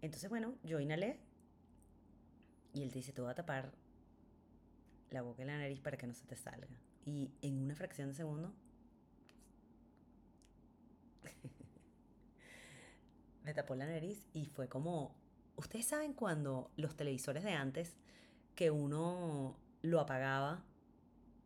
[0.00, 1.20] Entonces, bueno, yo inhalé
[2.72, 3.70] y él dice, te voy a tapar
[5.10, 6.80] la boca y la nariz para que no se te salga.
[7.04, 8.54] Y en una fracción de segundo,
[13.44, 15.14] me tapó la nariz y fue como,
[15.56, 17.98] ustedes saben cuando los televisores de antes,
[18.54, 20.64] que uno lo apagaba,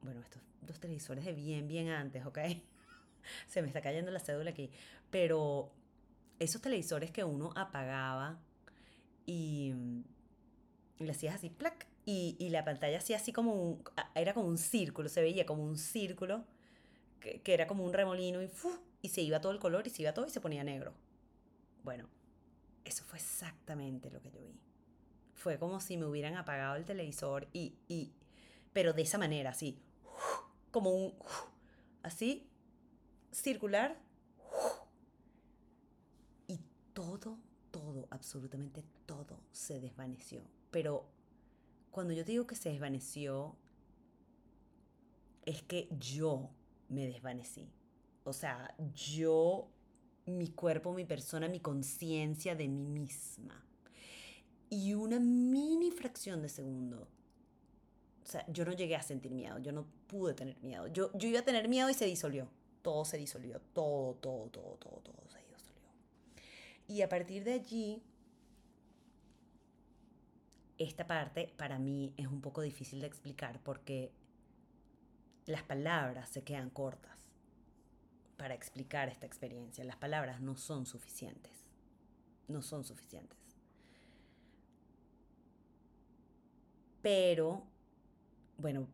[0.00, 2.38] bueno, estos dos televisores de bien, bien antes, ¿ok?
[3.46, 4.70] se me está cayendo la cédula aquí,
[5.10, 5.72] pero
[6.38, 8.38] esos televisores que uno apagaba
[9.26, 9.74] y
[10.98, 14.58] le hacías así, plac, y, y, la pantalla hacía así como un, era como un
[14.58, 16.44] círculo, se veía como un círculo,
[17.20, 18.50] que, que era como un remolino, y,
[19.02, 20.92] y se iba todo el color, y se iba todo, y se ponía negro.
[21.84, 22.08] Bueno,
[22.84, 24.58] eso fue exactamente lo que yo vi.
[25.34, 28.12] Fue como si me hubieran apagado el televisor, y, y
[28.72, 29.78] pero de esa manera, así,
[30.70, 31.14] como un,
[32.02, 32.49] así,
[33.32, 33.96] circular,
[36.48, 36.58] y
[36.92, 37.38] todo,
[37.70, 41.04] todo, absolutamente todo se desvaneció pero
[41.90, 43.56] cuando yo digo que se desvaneció,
[45.44, 46.50] es que yo
[46.88, 47.68] me desvanecí.
[48.24, 49.68] O sea, yo,
[50.26, 53.64] mi cuerpo, mi persona, mi conciencia de mí misma.
[54.68, 57.08] Y una mini fracción de segundo
[58.30, 60.86] sea, yo no llegué a sentir miedo, yo no pude tener miedo.
[60.88, 62.48] Yo, yo iba a tener miedo y se disolvió.
[62.82, 65.90] Todo se disolvió, todo, todo, todo, todo, todo se disolvió.
[66.88, 68.02] Y a partir de allí,
[70.78, 74.12] esta parte para mí es un poco difícil de explicar porque
[75.46, 77.28] las palabras se quedan cortas
[78.36, 79.84] para explicar esta experiencia.
[79.84, 81.52] Las palabras no son suficientes.
[82.48, 83.38] No son suficientes.
[87.02, 87.62] Pero,
[88.56, 88.88] bueno,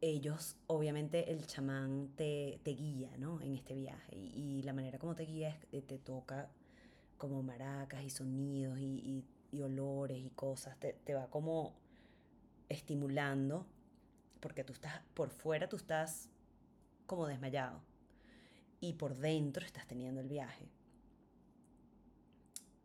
[0.00, 3.40] ellos, obviamente el chamán te, te guía, ¿no?
[3.40, 4.16] En este viaje.
[4.16, 6.50] Y, la manera como te guía es que te toca
[7.18, 10.78] como maracas y sonidos y, y, olores y cosas.
[10.78, 11.74] Te, te va como
[12.68, 13.66] estimulando
[14.40, 16.28] porque tú estás por fuera, tú estás
[17.06, 17.80] como desmayado
[18.80, 20.68] y por dentro estás teniendo el viaje.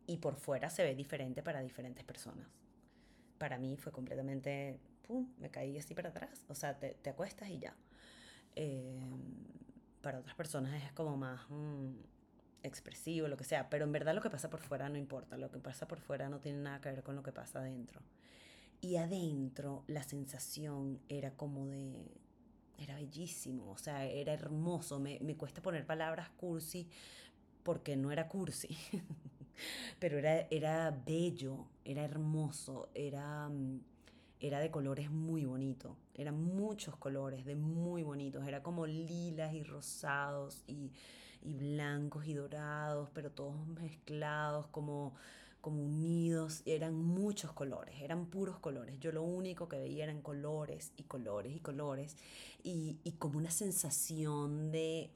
[0.06, 2.46] Y por fuera se ve diferente para diferentes personas.
[3.38, 4.78] Para mí fue completamente,
[5.38, 6.44] me caí así para atrás.
[6.48, 7.74] O sea, te, te acuestas y ya.
[8.54, 9.20] Em,
[10.00, 11.92] para otras personas es como más mm,
[12.62, 13.68] expresivo, lo que sea.
[13.70, 15.36] Pero en verdad lo que pasa por fuera no importa.
[15.36, 18.00] Lo que pasa por fuera no tiene nada que ver con lo que pasa adentro.
[18.80, 22.10] Y adentro la sensación era como de
[22.78, 24.98] era bellísimo, o sea, era hermoso.
[25.00, 26.88] Me, me cuesta poner palabras cursi
[27.62, 28.76] porque no era cursi,
[29.98, 33.80] pero era, era bello, era hermoso, era, mm,
[34.46, 39.62] era de colores muy bonitos, eran muchos colores, de muy bonitos, era como lilas y
[39.62, 40.92] rosados y,
[41.42, 45.14] y blancos y dorados, pero todos mezclados como
[45.66, 49.00] como unidos, eran muchos colores, eran puros colores.
[49.00, 52.16] Yo lo único que veía eran colores y colores y colores
[52.62, 55.10] y, y como una sensación de,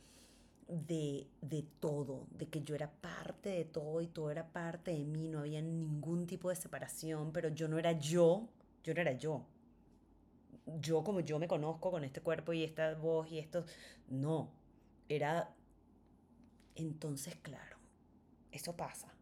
[0.66, 5.04] de, de, todo, de que yo era parte de todo y todo era parte de
[5.04, 8.48] mí, no había ningún tipo de separación, pero yo no era yo,
[8.84, 9.46] yo no era yo.
[10.80, 13.64] Yo como yo me conozco con este cuerpo y esta voz y esto,
[14.08, 14.52] no,
[15.08, 15.54] era...
[16.76, 17.76] Entonces, claro,
[18.52, 19.12] eso pasa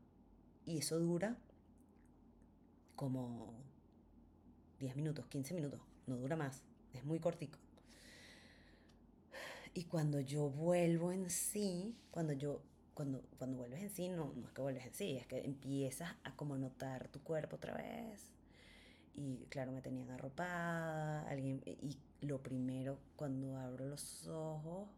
[0.64, 1.37] y eso dura
[2.94, 3.55] como
[4.79, 7.59] 10 minutos, 15 minutos, no dura más, es muy cortico.
[9.75, 12.62] Y cuando yo vuelvo en sí, cuando yo
[12.94, 16.16] cuando, cuando vuelves en sí, no, no es que vuelves en sí, es que empiezas
[16.25, 18.33] a como notar tu cuerpo otra vez.
[19.18, 24.88] Y claro, me tenían arropada, alguien, y lo primero, cuando abro los ojos,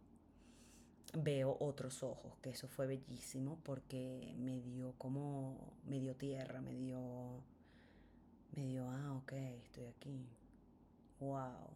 [1.15, 6.75] veo otros ojos, que eso fue bellísimo porque me dio como, me dio tierra, me
[6.75, 7.43] dio,
[8.55, 10.29] me dio, ah, ok, estoy aquí,
[11.19, 11.71] wow.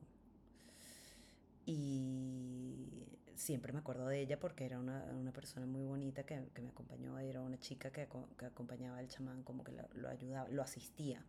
[1.65, 6.61] Y siempre me acuerdo de ella porque era una, una persona muy bonita que, que,
[6.61, 8.07] me acompañó, era una chica que,
[8.39, 11.25] que acompañaba al chamán, como que lo, lo ayudaba, lo asistía.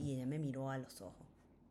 [0.00, 1.26] Y ella me miró a los ojos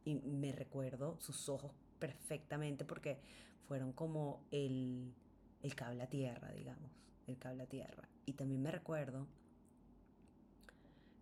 [0.05, 3.19] y me recuerdo sus ojos perfectamente porque
[3.67, 5.13] fueron como el
[5.61, 6.91] el cable a tierra, digamos,
[7.27, 8.07] el cable tierra.
[8.25, 9.27] Y también me recuerdo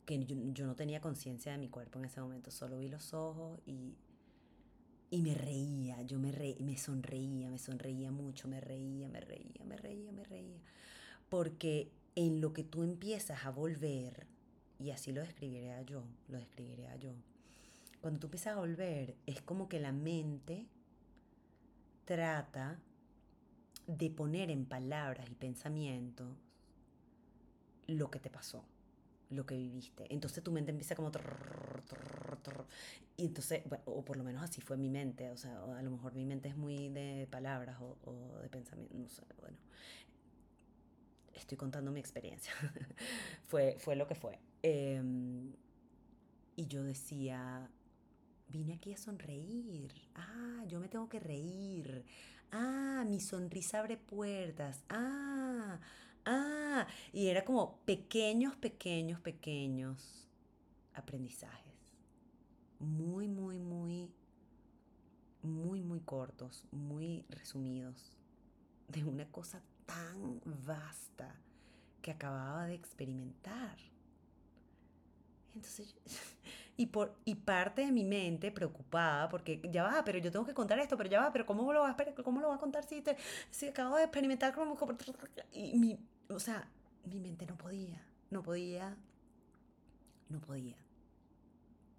[0.05, 3.59] que yo, no tenía conciencia de mi cuerpo en ese momento, solo vi los ojos
[3.65, 3.95] y,
[5.09, 9.65] y me reía, yo me, re, me sonreía, me sonreía mucho, me reía, me reía,
[9.65, 10.61] me reía, me reía.
[11.29, 14.27] Porque en lo que tú empiezas a volver,
[14.79, 17.13] y así lo describiré a yo, lo describiré a yo,
[18.01, 20.67] cuando tú empiezas a volver, es como que la mente
[22.05, 22.79] trata
[23.87, 26.27] de poner en palabras y pensamientos
[27.87, 28.63] lo que te pasó,
[29.29, 30.05] lo que viviste.
[30.13, 31.11] Entonces tu mente empieza como...
[33.15, 36.13] y entonces, o por lo menos así fue mi mente, o sea, a lo mejor
[36.13, 39.57] mi mente es muy de palabras o, de pensamientos, no sé, bueno.
[41.37, 42.51] Estoy contando mi experiencia.
[43.47, 44.39] fue, fue lo que fue.
[44.63, 45.53] Em,
[46.55, 47.69] y yo decía,
[48.49, 49.93] vine aquí a sonreír.
[50.15, 52.05] Ah, yo me tengo que reír.
[52.51, 54.83] Ah, mi sonrisa abre puertas.
[54.89, 55.79] Ah,
[56.25, 56.87] ah.
[57.13, 60.27] Y era como pequeños, pequeños, pequeños
[60.95, 61.73] aprendizajes.
[62.79, 64.09] Muy, muy, muy,
[65.43, 68.17] muy, muy cortos, muy resumidos.
[68.87, 71.35] De una cosa tan vasta
[72.03, 73.75] que acababa de experimentar.
[75.55, 75.95] Entonces,
[76.77, 80.53] y, por, y parte de mi mente preocupada, porque ya va, pero yo tengo que
[80.53, 82.85] contar esto, pero ya va, pero ¿cómo lo va a, cómo lo va a contar
[82.85, 83.17] si, te,
[83.49, 84.77] si acabo de experimentar como...
[85.51, 85.97] Y mi,
[86.29, 86.67] o sea,
[87.05, 88.95] mi mente no podía, no podía,
[90.29, 90.77] no podía,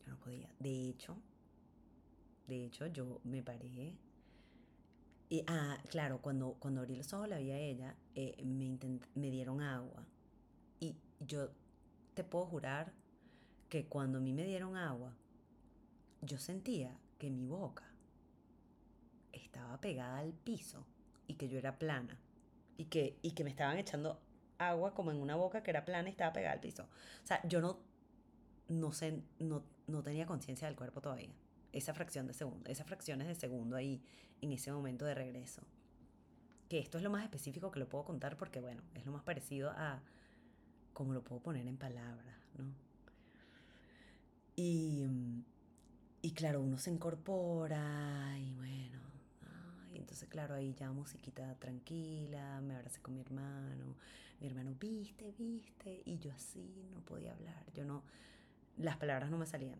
[0.06, 0.48] no podía.
[0.60, 1.16] De hecho,
[2.48, 3.94] de hecho, yo me paré.
[5.28, 8.78] Y, ah, claro, cuando, cuando abrí los ojos la vi a ella, eh, me,
[9.14, 10.06] me dieron agua.
[10.80, 11.50] Y yo
[12.14, 12.92] te puedo jurar
[13.68, 15.12] que cuando a mí me dieron agua,
[16.22, 17.84] yo sentía que mi boca
[19.32, 20.86] estaba pegada al piso
[21.26, 22.18] y que yo era plana
[22.76, 24.20] y que, y que me estaban echando
[24.58, 26.84] agua como en una boca que era plana y estaba pegada al piso.
[27.22, 27.78] O sea, yo no,
[28.68, 31.34] no sé, no, no tenía conciencia del cuerpo todavía.
[31.72, 34.02] Esa fracción de segundo, esas fracciones de segundo ahí
[34.40, 35.62] en ese momento de regreso.
[36.68, 39.22] Que esto es lo más específico que lo puedo contar porque, bueno, es lo más
[39.22, 40.02] parecido a
[40.92, 42.64] cómo lo puedo poner en palabras, ¿no?
[44.56, 45.06] Y,
[46.20, 48.98] y claro, uno se incorpora y bueno,
[49.92, 53.94] y entonces claro, ahí ya musiquita tranquila, me abracé con mi hermano,
[54.40, 58.02] mi hermano, viste, viste, y yo así no podía hablar, yo no,
[58.76, 59.78] las palabras no me salían,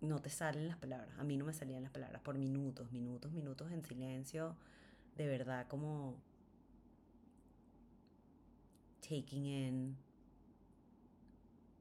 [0.00, 3.32] no te salen las palabras, a mí no me salían las palabras por minutos, minutos,
[3.32, 4.56] minutos en silencio,
[5.16, 6.16] de verdad como
[9.00, 9.96] taking in,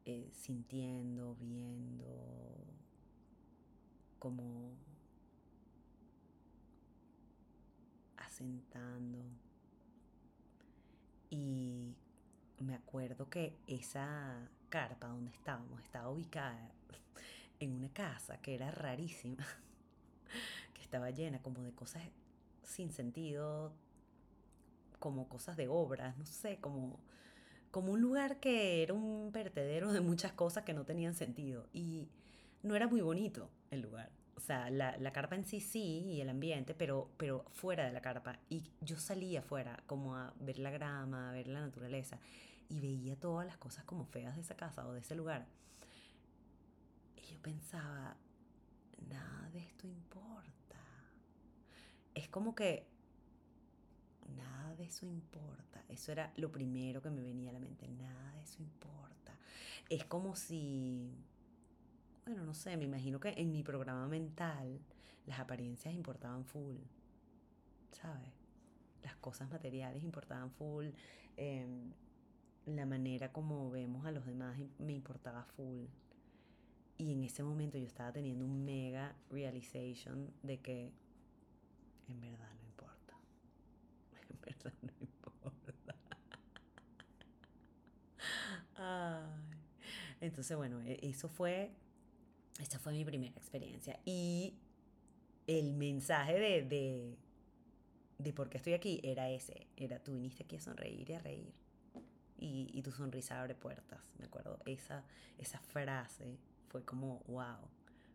[0.05, 2.05] eh, sintiendo, viendo,
[4.20, 4.72] como
[8.18, 9.20] asentando.
[11.30, 11.95] Y
[12.59, 16.72] me acuerdo que esa carpa donde estábamos estaba ubicada
[17.60, 19.45] en una casa que era rarísima,
[20.74, 22.03] que estaba llena como de cosas
[22.64, 23.74] sin sentido,
[24.99, 26.99] como cosas de obras, no sé, como,
[27.72, 31.68] como un lugar que era un vertedero de muchas cosas que no tenían sentido.
[31.74, 32.10] Y
[32.64, 34.10] no era muy bonito el lugar.
[34.36, 37.93] O sea, la, la, carpa en sí sí y el ambiente, pero, pero fuera de
[37.93, 38.39] la carpa.
[38.49, 42.20] Y yo salía afuera como a ver la grama, a ver la naturaleza
[42.70, 45.45] y veía todas las cosas como feas de esa casa o de ese lugar.
[47.30, 48.15] Yo pensaba,
[49.09, 50.80] nada de esto importa.
[52.13, 52.88] Es como que
[54.36, 55.84] nada de eso importa.
[55.89, 57.88] Eso era lo primero que me venía a la mente.
[57.88, 59.38] Nada de eso importa.
[59.89, 61.13] Es como si
[62.26, 64.80] bueno, no sé, me imagino que en mi programa mental
[65.28, 66.78] las apariencias importaban full,
[67.91, 68.32] ¿sabes?
[69.03, 70.88] Las cosas materiales importaban full,
[71.38, 71.91] em,
[72.65, 75.86] la manera como vemos a los demás me importaba full.
[76.98, 80.91] Y en ese momento yo estaba teniendo un mega realization de que
[82.08, 83.18] en verdad no importa.
[84.30, 85.96] En verdad no importa.
[88.78, 89.58] Ay.
[90.22, 91.72] Entonces, bueno, e-, eso fue
[92.60, 94.00] esta fue mi primera experiencia.
[94.06, 94.54] Y
[95.48, 97.18] el mensaje de, de,
[98.18, 99.68] de por qué estoy aquí era ese.
[99.76, 101.54] Era tú viniste aquí a sonreír y a reír.
[102.38, 104.00] Y, y tu sonrisa abre puertas.
[104.20, 105.04] Me acuerdo, esa,
[105.38, 106.38] esa frase
[106.76, 107.69] fue como, wow.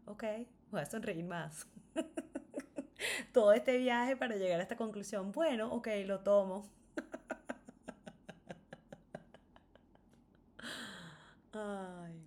[0.05, 0.25] Ok,
[0.71, 1.67] voy a sonreír más.
[3.33, 5.33] Todo este viaje para llegar a esta conclusión.
[5.33, 6.69] Bueno, ok, lo tomo.
[11.55, 12.23] Ay.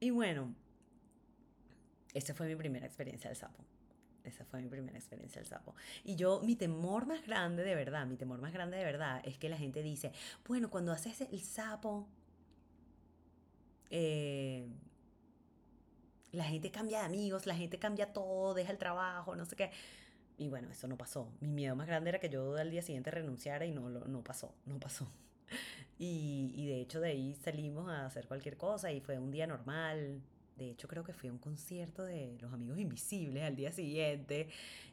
[0.00, 0.52] Y bueno,
[2.12, 3.64] esa fue mi primera experiencia del sapo.
[4.24, 5.76] Esa fue mi primera experiencia del sapo.
[6.02, 9.38] Y yo, mi temor más grande de verdad, mi temor más grande de verdad es
[9.38, 10.10] que la gente dice,
[10.44, 12.08] bueno, cuando haces el sapo,
[13.90, 14.66] eh,
[16.36, 19.70] la gente cambia de amigos, la gente cambia todo, deja el trabajo, no sé qué.
[20.38, 21.32] Y bueno, eso no pasó.
[21.40, 24.54] Mi miedo más grande era que yo al día siguiente renunciara y no, no pasó,
[24.66, 25.08] no pasó.
[25.98, 29.46] Y, y de hecho de ahí salimos a hacer cualquier cosa y fue un día
[29.46, 30.20] normal,
[30.56, 34.48] de hecho, creo que fui a un concierto de Los Amigos Invisibles al día siguiente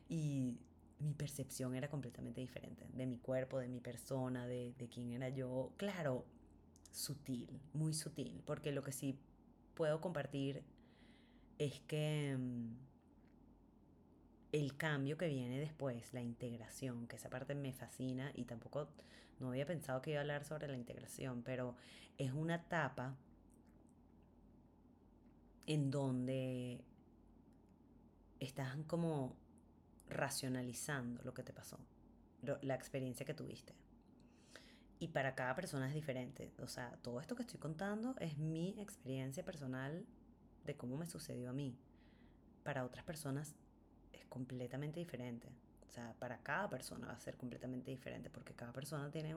[0.09, 0.57] y
[0.99, 5.29] mi percepción era completamente diferente de mi cuerpo, de mi persona, de, de quién era
[5.29, 5.71] yo.
[5.77, 6.25] Claro,
[6.91, 9.17] sutil, muy sutil, porque lo que sí
[9.73, 10.63] puedo compartir
[11.57, 12.75] es que mm,
[14.51, 18.89] el cambio que viene después, la integración, que esa parte me fascina y tampoco
[19.39, 21.75] no había pensado que iba a hablar sobre la integración, pero
[22.17, 23.15] es una etapa
[25.65, 26.83] en donde
[28.39, 29.35] estás como
[30.09, 31.79] racionalizando lo que te pasó,
[32.61, 33.73] la experiencia que tuviste.
[34.99, 36.53] Y para cada persona es diferente.
[36.59, 40.05] O sea, todo esto que estoy contando es mi experiencia personal
[40.65, 41.75] de cómo me sucedió a mí.
[42.63, 43.55] Para otras personas
[44.13, 45.49] es completamente diferente.
[45.87, 49.35] O sea, para cada persona va a ser completamente diferente porque cada persona tiene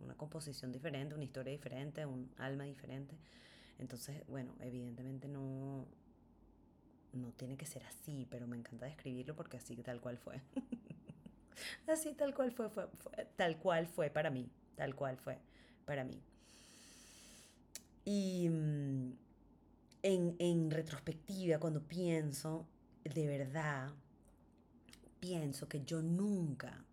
[0.00, 3.16] una composición diferente, una historia diferente, un alma diferente.
[3.78, 5.86] Entonces, bueno, evidentemente no,
[7.12, 10.40] no tiene que ser así, pero me encanta describirlo porque así tal cual fue.
[11.86, 12.88] así tal cual fue, fue,
[13.36, 15.38] tal cual fue para mí, tal cual fue
[15.84, 16.22] para mí.
[18.04, 19.12] Y mm,
[20.06, 22.64] en, en retrospectiva, cuando pienso,
[23.02, 23.92] de verdad,
[25.18, 26.84] pienso que yo nunca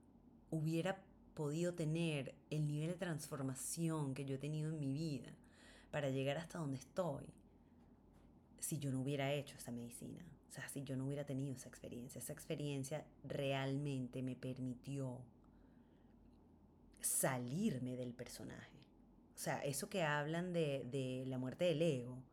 [0.50, 1.00] hubiera
[1.36, 5.32] podido tener el nivel de transformación que yo he tenido en mi vida
[5.92, 7.26] para llegar hasta donde estoy
[8.60, 10.26] si yo no hubiera hecho esa medicina.
[10.50, 12.18] O sea, si yo no hubiera tenido esa experiencia.
[12.18, 15.20] Esa experiencia realmente me permitió
[17.00, 18.80] salirme del personaje.
[19.36, 22.24] O sea, eso que hablan de, de la muerte del ego,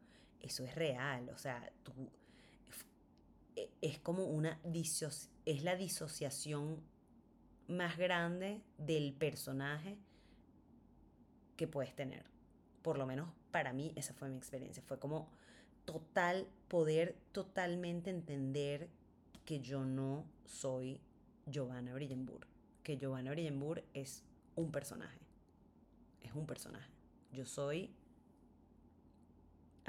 [0.40, 1.28] eso es real.
[1.30, 1.92] O sea, tú,
[3.56, 4.60] e, es como una
[5.44, 6.82] es la disociación
[7.68, 9.98] más grande del personaje
[11.56, 12.24] que puedes tener.
[12.82, 14.82] Por lo menos para mí esa fue mi experiencia.
[14.82, 15.28] Fue como
[15.84, 18.88] total, poder totalmente entender
[19.44, 21.00] que yo no soy
[21.46, 22.46] Giovanna Brillenburg.
[22.82, 24.24] Que Giovanna Brillenburg es
[24.56, 25.18] un personaje.
[26.20, 26.90] Es un personaje.
[27.32, 27.94] Yo soy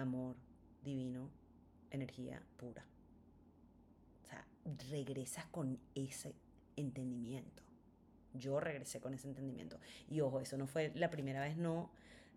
[0.02, 0.36] amor
[0.84, 1.30] divino,
[1.90, 2.86] energía pura.
[4.24, 4.46] O sea,
[4.90, 6.36] regresas con ese
[6.76, 7.64] entendimiento.
[8.34, 9.80] Yo regresé con ese entendimiento.
[10.10, 11.92] Y ojo, eso no fue la primera vez, no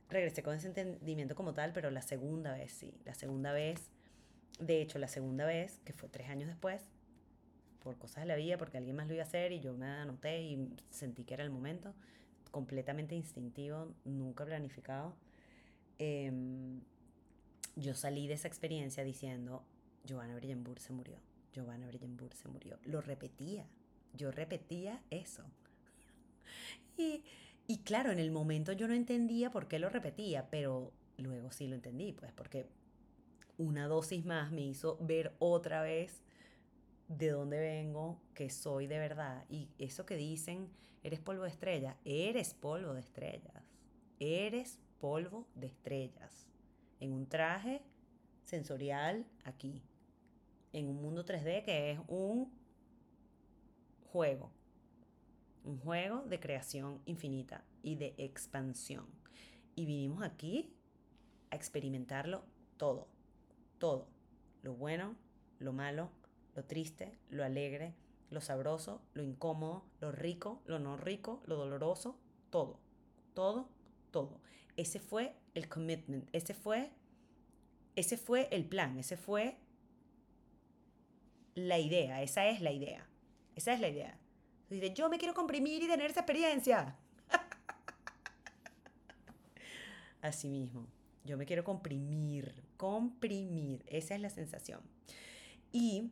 [0.09, 2.95] regresé con ese entendimiento como tal, pero la segunda vez sí.
[3.05, 3.91] La segunda vez,
[4.59, 6.83] de hecho, la segunda vez, que fue tres años después,
[7.81, 9.87] por cosas de la vida, porque alguien más lo iba a hacer y yo me
[9.87, 11.95] anoté y sentí que era el momento,
[12.51, 15.15] completamente instintivo, nunca planificado.
[15.99, 16.81] Em,
[17.77, 19.65] yo salí de esa experiencia diciendo,
[20.05, 21.19] Giovanna Brillenburg se murió,
[21.53, 22.79] Giovanna Brillenburg se murió.
[22.85, 23.67] Lo repetía,
[24.13, 25.45] yo repetía eso.
[26.97, 27.25] y,
[27.67, 31.67] y claro, en el momento yo no entendía por qué lo repetía, pero luego sí
[31.67, 32.67] lo entendí, pues porque
[33.59, 36.23] una dosis más me hizo ver otra vez
[37.09, 39.45] de dónde vengo, que soy de verdad.
[39.49, 40.69] Y eso que dicen,
[41.03, 43.63] eres polvo de estrella, eres polvo de estrellas.
[44.19, 46.49] Eres polvo de estrellas.
[47.01, 47.83] En un traje
[48.45, 49.83] sensorial aquí.
[50.73, 52.53] En un mundo 3D que es un
[54.13, 54.51] juego.
[55.65, 59.07] Un juego de creación infinita y de expansión.
[59.75, 60.75] Y vinimos aquí
[61.51, 62.45] a experimentarlo
[62.77, 63.09] todo.
[63.79, 64.09] Todo.
[64.63, 65.17] Lo bueno,
[65.59, 66.11] lo malo,
[66.55, 67.95] lo triste, lo alegre,
[68.31, 72.19] lo sabroso, lo incómodo, lo rico, lo no rico, lo doloroso,
[72.51, 72.79] todo,
[73.35, 73.69] todo,
[74.11, 74.41] todo.
[74.77, 76.91] Ese fue el commitment, ese fue,
[77.97, 79.57] ese fue el plan, ese fue
[81.55, 83.07] la idea, esa es la idea,
[83.55, 84.19] esa es la idea.
[84.71, 86.97] Dice, yo me quiero comprimir y tener esa experiencia.
[90.23, 90.87] Así mismo,
[91.25, 94.81] yo me quiero comprimir, comprimir, esa es la sensación.
[95.71, 96.11] Y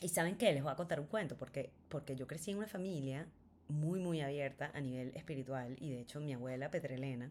[0.00, 2.66] y saben qué, les voy a contar un cuento, porque, porque yo crecí en una
[2.66, 3.26] familia
[3.68, 7.30] muy, muy abierta a nivel espiritual, y de hecho mi abuela Petrelena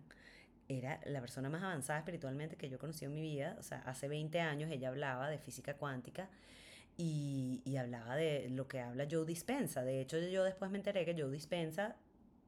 [0.70, 3.80] era la persona más avanzada espiritualmente que yo he conocido en mi vida, o sea,
[3.80, 6.30] hace 20 años ella hablaba de física cuántica
[6.96, 11.04] y, y hablaba de lo que habla Joe Dispensa, de hecho yo después me enteré
[11.04, 11.98] que Joe Dispensa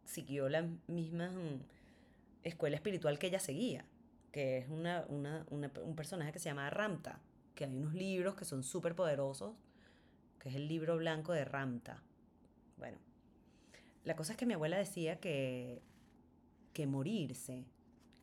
[0.06, 1.62] siguió la misma mm,
[2.44, 3.84] escuela espiritual que ella seguía,
[4.32, 7.20] que es una, una, una, un personaje que se llama Ramta,
[7.56, 9.56] que hay unos libros que son súper poderosos
[10.42, 12.02] que es el libro blanco de Ramta.
[12.78, 12.98] Bueno,
[14.04, 15.84] la cosa es que mi abuela decía que,
[16.74, 17.66] que morirse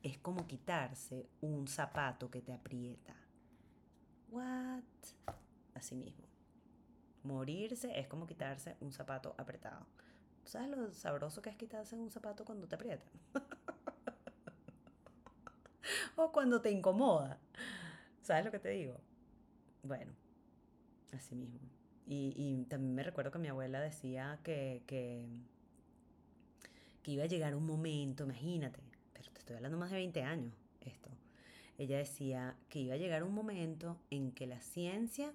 [0.08, 3.14] es como quitarse un zapato que te aprieta.
[4.30, 4.82] What?
[5.74, 6.26] Así mismo.
[7.24, 9.86] Morirse es como quitarse un zapato apretado.
[10.44, 13.08] ¿Sabes lo sabroso que es quitarse un zapato cuando te aprietan?
[16.16, 17.38] o cuando te incomoda.
[18.22, 18.98] ¿Sabes lo que te digo?
[19.82, 20.12] Bueno,
[21.12, 21.68] así mismo.
[22.10, 25.26] Y, también me recuerdo que mi abuela decía que, que,
[27.04, 28.80] iba a llegar un momento, imagínate,
[29.48, 31.08] estoy hablando más de 20 años esto.
[31.78, 35.32] Ella decía que iba a llegar un momento en que la ciencia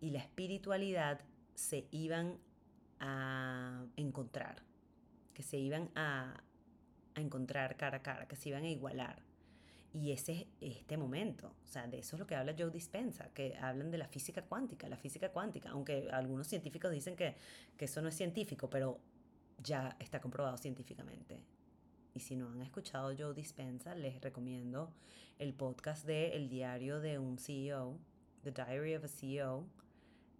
[0.00, 1.20] y la espiritualidad
[1.56, 2.38] se iban
[3.00, 4.62] a encontrar,
[5.34, 6.40] que se iban a,
[7.16, 9.20] a encontrar cara a cara, que se iban a igualar.
[9.92, 13.30] Y ese es este momento, o sea, de eso es lo que habla Joe Dispensa,
[13.34, 17.34] que hablan de la física cuántica, la física cuántica, aunque algunos científicos dicen que,
[17.76, 19.00] que eso no es científico, pero
[19.58, 21.55] ya está comprobado científicamente.
[22.16, 24.90] Y si no han escuchado Joe Dispensa, les recomiendo
[25.38, 27.98] el podcast de El diario de un CEO,
[28.42, 29.66] The Diary of a CEO,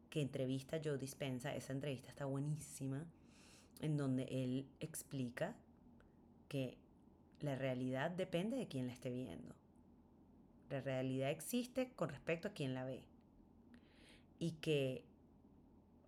[0.08, 1.54] que entrevista a Joe Dispensa.
[1.54, 3.04] Esa entrevista está buenísima,
[3.80, 5.54] en donde él explica
[6.48, 6.78] que
[7.40, 9.54] la realidad depende de quien la esté viendo.
[10.70, 13.04] La realidad existe con respecto a quien la ve.
[14.38, 15.04] Y que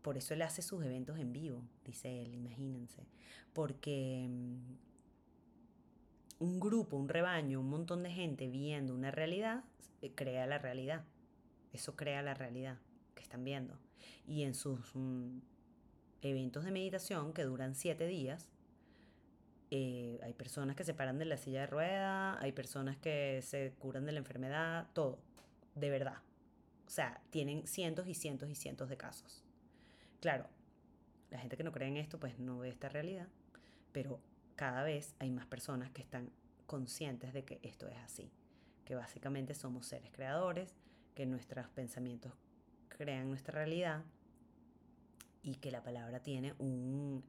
[0.00, 3.06] por eso él hace sus eventos en vivo, dice él, imagínense.
[3.52, 4.87] Porque mm,
[6.38, 9.64] un grupo, un rebaño, un montón de gente viendo una realidad,
[10.02, 11.04] eh, crea la realidad.
[11.72, 12.78] Eso crea la realidad
[13.14, 13.78] que están viendo.
[14.26, 15.38] Y en sus mm,
[16.22, 18.48] eventos de meditación, que duran siete días,
[19.70, 23.74] eh, hay personas que se paran de la silla de rueda, hay personas que se
[23.78, 25.18] curan de la enfermedad, todo,
[25.74, 26.18] de verdad.
[26.86, 29.44] O sea, tienen cientos y cientos y cientos de casos.
[30.20, 30.48] Claro,
[31.30, 33.28] la gente que no cree en esto pues no ve esta realidad,
[33.92, 34.20] pero
[34.58, 36.32] cada vez hay más personas que están
[36.66, 38.28] conscientes de que esto es así,
[38.84, 40.74] que básicamente somos seres creadores,
[41.14, 42.32] que nuestros pensamientos
[42.88, 44.02] crean nuestra realidad
[45.44, 47.22] y que la palabra tiene un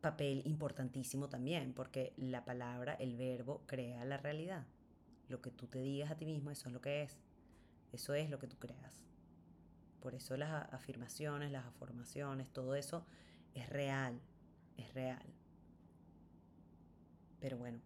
[0.00, 4.66] papel importantísimo también, porque la palabra, el verbo, crea la realidad.
[5.28, 7.16] Lo que tú te digas a ti mismo, eso es lo que es.
[7.92, 9.04] Eso es lo que tú creas.
[10.00, 13.06] Por eso las afirmaciones, las afirmaciones, todo eso
[13.54, 14.20] es real,
[14.76, 15.24] es real.
[17.44, 17.78] Pero bueno,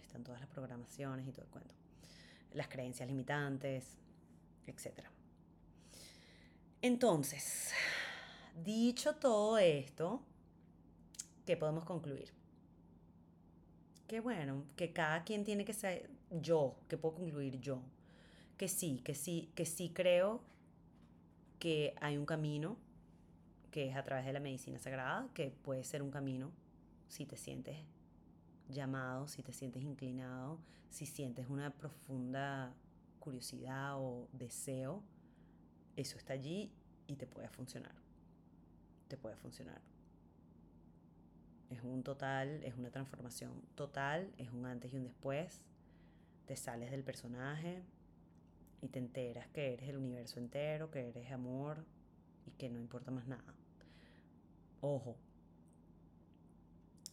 [0.00, 1.74] están todas las programaciones y todo el cuento.
[2.52, 3.98] Las creencias limitantes,
[4.68, 5.00] etc.
[6.80, 7.72] Entonces,
[8.64, 10.22] dicho todo esto,
[11.44, 12.32] ¿qué podemos concluir?
[14.06, 17.82] Que bueno, que cada quien tiene que ser yo, que puedo concluir yo.
[18.56, 20.40] Que sí, que sí, que sí creo
[21.58, 22.76] que hay un camino
[23.72, 26.52] que es a través de la medicina sagrada, que puede ser un camino
[27.08, 27.76] si te sientes
[28.68, 30.58] llamado, si te sientes inclinado,
[30.88, 32.72] si sientes una profunda
[33.20, 35.02] curiosidad o deseo,
[35.96, 36.72] eso está allí
[37.06, 37.94] y te puede funcionar.
[39.08, 39.80] Te puede funcionar.
[41.70, 45.62] Es un total, es una transformación total, es un antes y un después.
[46.46, 47.82] Te sales del personaje
[48.82, 51.84] y te enteras que eres el universo entero, que eres amor
[52.46, 53.54] y que no importa más nada.
[54.80, 55.16] Ojo,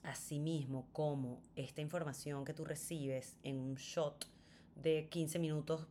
[0.03, 4.27] asimismo como esta información que tú recibes en un shot
[4.75, 5.87] de 15 minutos,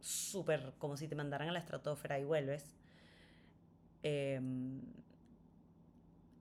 [0.00, 2.76] súper como si te mandaran a la estratosfera y vuelves,
[4.02, 4.80] em,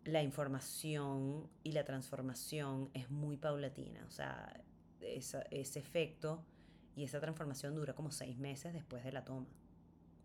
[0.06, 4.06] la información y la transformación es muy paulatina.
[4.08, 4.64] O sea,
[5.02, 6.44] ese efecto
[6.96, 9.48] y esa transformación dura como seis meses después de la toma.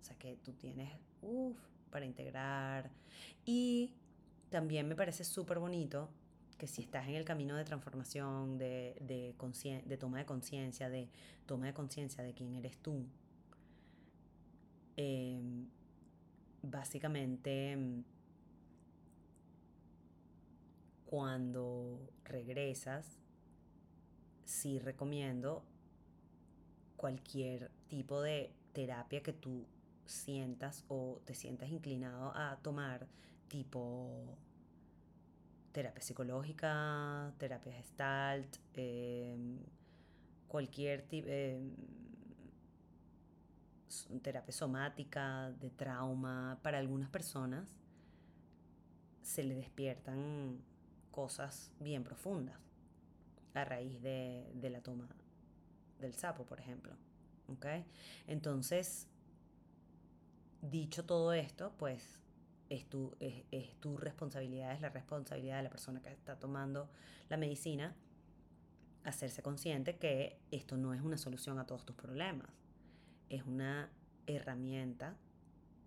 [0.01, 0.92] O sea que tú tienes,
[1.22, 1.59] uff,
[1.90, 2.90] para integrar.
[3.45, 3.95] Y
[4.51, 6.09] también me parece súper bonito
[6.59, 9.35] que si estás en el camino de transformación, de, de,
[9.87, 11.09] de toma de conciencia, de
[11.47, 13.05] toma de conciencia de quién eres tú,
[14.97, 15.67] em,
[16.63, 17.77] básicamente
[21.07, 23.19] cuando regresas,
[24.45, 25.65] sí recomiendo
[26.97, 29.67] cualquier tipo de terapia que tú
[30.07, 33.07] sientas o te sientas inclinado a tomar,
[33.49, 34.37] tipo
[35.75, 39.59] terapia psicológica, terapia gestalt, em,
[40.47, 41.75] cualquier tipo, em,
[44.22, 47.68] terapia somática, de trauma, para algunas personas
[49.20, 50.61] se le despiertan
[51.11, 52.57] cosas bien profundas
[53.55, 55.09] a raíz de, la toma
[56.01, 56.95] del sapo, por ejemplo.
[58.27, 59.09] Entonces,
[60.62, 62.24] dicho todo esto, pues
[62.69, 66.89] es tu, es, tu responsabilidad, es la responsabilidad de la persona que está tomando
[67.29, 67.95] la medicina,
[69.05, 72.49] hacerse consciente que esto no es una solución a todos tus problemas,
[73.29, 73.91] es una
[74.27, 75.17] herramienta,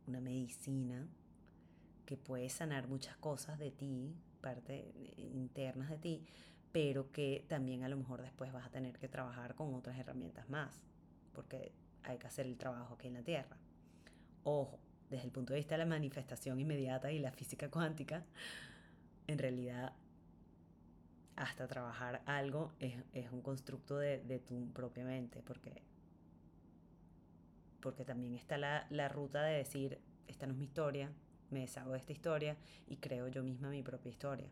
[0.06, 1.08] una medicina
[2.06, 6.24] que puede sanar muchas cosas de ti, parte internas de ti,
[6.72, 10.50] pero que también a lo mejor después vas a tener que trabajar con otras herramientas
[10.50, 10.84] más,
[11.34, 11.74] porque
[12.04, 13.58] hay que hacer el trabajo aquí en la Tierra.
[14.44, 18.24] Ojo, desde el punto de vista de la manifestación inmediata y la física cuántica,
[19.28, 19.94] en realidad
[21.36, 25.84] hasta trabajar algo es, un constructo de, tu propia mente, porque,
[27.80, 31.12] porque también está la, la ruta de decir, esta no es mi historia,
[31.52, 34.50] me deshago de esta historia y creo yo misma mi propia historia.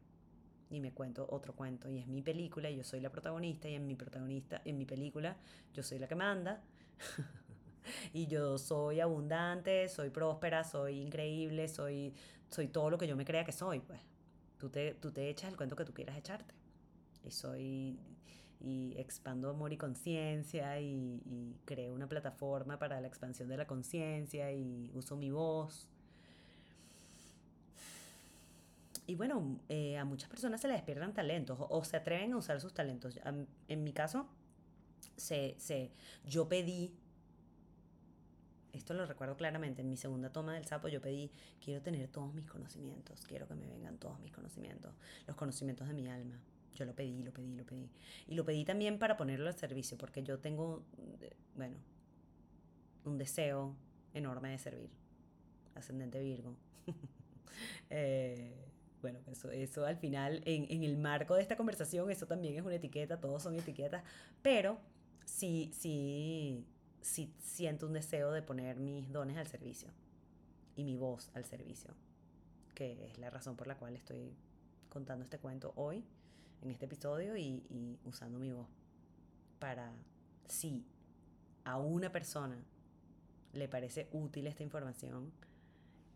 [0.69, 1.89] Y me cuento otro cuento.
[1.89, 4.85] Y es mi película y yo soy la protagonista y en mi protagonista, en mi
[4.85, 5.37] película,
[5.73, 6.61] yo soy la que manda.
[8.13, 12.13] y yo soy abundante, soy próspera, soy increíble, soy,
[12.49, 13.79] soy todo lo que yo me crea que soy.
[13.79, 13.99] Pues
[14.57, 16.53] tú te, tú te echas el cuento que tú quieras echarte.
[17.23, 17.99] Y soy
[18.61, 23.67] y expando amor y conciencia y, y, creo una plataforma para la expansión de la
[23.67, 25.89] conciencia y uso mi voz
[29.07, 32.59] y bueno, eh, a muchas personas se les despiertan talentos o, se atreven a usar
[32.59, 33.19] sus talentos.
[33.67, 34.27] En mi caso,
[35.15, 35.91] se, se,
[36.25, 36.91] yo pedí,
[38.78, 41.32] esto lo recuerdo claramente, en mi segunda toma del sapo yo pedí,
[41.63, 44.93] quiero tener todos mis conocimientos, quiero que me vengan todos mis conocimientos,
[45.28, 46.39] los conocimientos de mi alma.
[46.76, 47.89] Yo lo pedí, lo pedí, lo pedí.
[48.28, 50.84] Y lo pedí también para ponerlo al servicio, porque yo tengo,
[51.21, 51.78] eh, bueno,
[53.05, 53.76] un deseo
[54.13, 54.89] enorme de servir.
[55.73, 56.55] Ascendente Virgo.
[57.89, 58.65] eh,
[59.01, 62.65] bueno, eso, eso al final, en, en, el marco de esta conversación, eso también es
[62.65, 64.03] una etiqueta, todos son etiquetas,
[64.41, 64.78] pero
[65.26, 66.65] sí, sí,
[67.05, 69.89] sí siento un deseo de poner mis dones al servicio
[70.75, 71.91] y mi voz al servicio,
[72.73, 74.33] que es la razón por la cual estoy
[74.89, 76.03] contando este cuento hoy,
[76.63, 78.67] en este episodio, y, y usando mi voz
[79.59, 79.93] para,
[80.47, 80.83] si
[81.63, 82.57] a una persona
[83.53, 85.31] le parece útil esta información,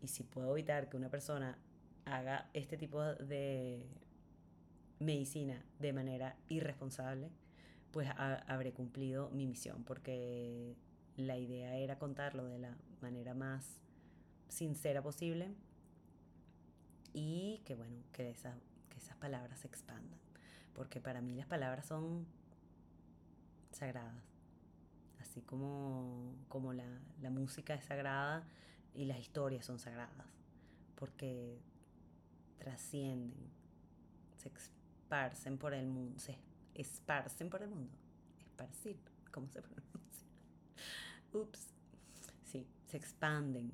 [0.02, 1.56] y si puedo evitar que una persona
[2.04, 3.86] haga este tipo de
[4.98, 7.30] medicina de manera irresponsable,
[7.92, 10.76] pues habré cumplido mi misión, porque
[11.16, 13.80] la idea era contarlo de la manera más
[14.48, 15.54] sincera posible
[17.12, 18.34] y que bueno, que,
[18.88, 20.18] que esas palabras se expandan,
[20.74, 22.26] porque para mí las palabras son
[23.72, 24.24] sagradas,
[25.20, 26.86] así como, como la,
[27.20, 28.44] la música es sagrada
[28.94, 30.26] y las historias son sagradas,
[30.94, 31.58] porque
[32.58, 33.50] trascienden,
[34.36, 36.18] se esparcen por el mundo,
[36.74, 37.92] esparcen por el mundo.
[38.38, 38.96] Esparcir,
[39.30, 40.26] ¿cómo se pronuncia?
[41.32, 41.68] Ups.
[42.44, 43.70] Sí, se expanden,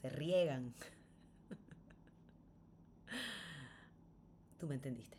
[0.00, 0.74] se riegan.
[4.58, 5.16] Tú me entendiste.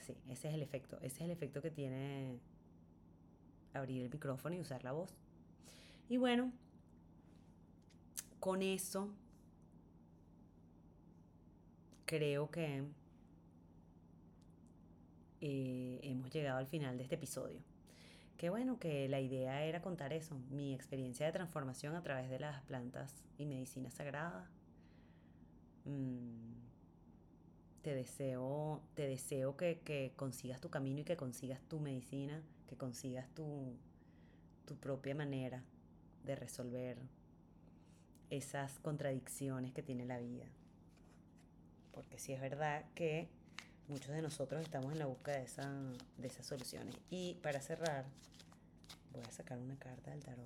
[0.00, 0.96] Sí, ese es el efecto.
[0.98, 2.38] Ese es el efecto que tiene
[3.74, 5.10] abrir el micrófono y usar la voz.
[6.08, 6.52] Y bueno,
[8.40, 9.10] con eso
[12.04, 12.84] creo que
[15.48, 17.60] eh, hemos llegado al final de este episodio.
[18.36, 22.40] Qué bueno que la idea era contar eso, mi experiencia de transformación a través de
[22.40, 24.50] las plantas y medicina sagrada.
[25.84, 26.52] Mm,
[27.82, 33.28] te deseo, te deseo que, consigas tu camino y que consigas tu medicina, que consigas
[33.32, 33.76] tu,
[34.64, 35.62] tu propia manera
[36.24, 36.98] de resolver
[38.30, 40.46] esas contradicciones que tiene la vida.
[41.92, 43.28] Porque si es verdad que
[43.88, 45.70] muchos de nosotros estamos en la búsqueda de, esa,
[46.18, 46.94] de esas soluciones.
[47.10, 48.04] Y para cerrar,
[49.12, 50.44] voy a sacar una carta del tarot.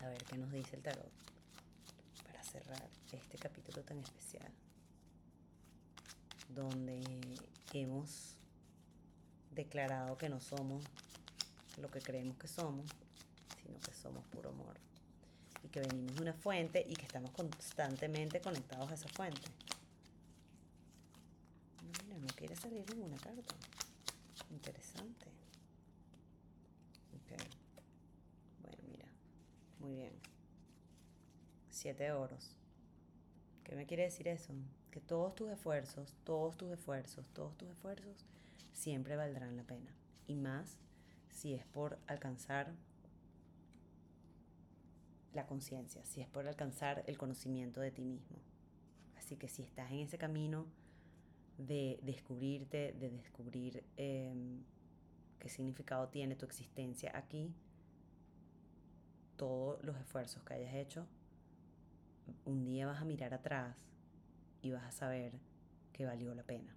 [0.00, 1.10] A ver qué nos dice el tarot.
[2.24, 4.50] Para cerrar este capítulo tan especial.
[6.48, 7.02] Donde
[7.72, 8.36] hemos
[9.50, 10.84] declarado que no somos
[11.78, 12.86] lo que creemos que somos,
[13.62, 14.76] sino que somos puro amor.
[15.62, 19.42] Y que venimos de una fuente y que estamos constantemente conectados a esa fuente
[22.26, 23.54] no quiere salir ninguna carta.
[24.50, 25.26] Interesante.
[27.14, 27.38] Ok.
[28.62, 29.06] Bueno, mira.
[29.78, 30.12] Muy bien.
[31.70, 32.56] Siete oros.
[33.62, 34.52] ¿Qué me quiere decir eso?
[34.90, 38.24] Que todos tus esfuerzos, todos tus esfuerzos, todos tus esfuerzos
[38.72, 39.94] siempre valdrán la pena.
[40.26, 40.78] Y más
[41.30, 42.72] si es por alcanzar
[45.32, 48.38] la conciencia, si es por alcanzar el conocimiento de ti mismo.
[49.16, 50.66] Así que si estás en ese camino
[51.58, 54.62] de descubrirte, de descubrir em,
[55.38, 57.52] qué significado tiene tu existencia aquí,
[59.36, 61.06] todos los esfuerzos que hayas hecho,
[62.44, 63.76] un día vas a mirar atrás
[64.62, 65.32] y vas a saber
[65.92, 66.74] que valió la pena.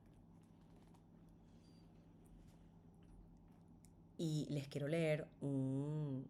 [4.17, 6.27] Y les quiero leer un,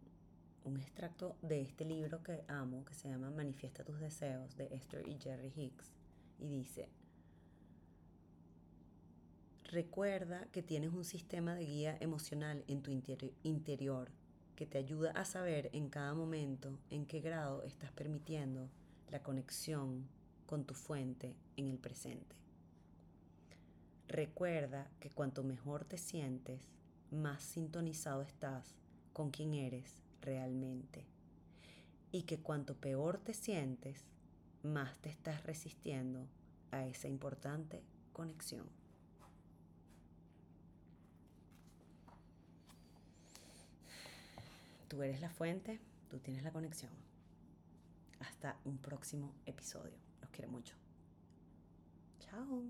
[0.64, 5.08] un extracto de este libro que amo, que se llama Manifiesta tus deseos, de Esther
[5.08, 5.92] y Jerry Hicks.
[6.40, 6.88] Y dice,
[9.72, 12.90] Recuerda que tienes un sistema de guía emocional en tu
[13.44, 14.10] interior
[14.56, 18.68] que te ayuda a saber en cada momento en qué grado estás permitiendo
[19.12, 20.08] la conexión
[20.48, 22.36] con tu fuente en el presente.
[24.08, 26.64] Recuerda que cuanto mejor te sientes,
[27.12, 28.74] más sintonizado estás
[29.14, 31.06] con quien eres realmente.
[32.12, 34.04] Y que cuanto peor te sientes,
[34.64, 36.26] más te estás resistiendo
[36.72, 38.79] a esa importante conexión.
[44.90, 45.80] Tú eres la fuente,
[46.10, 46.92] tú tienes la conexión.
[48.20, 49.96] Hasta un próximo episodio.
[50.20, 50.76] Los quiero mucho.
[52.20, 52.64] Chao.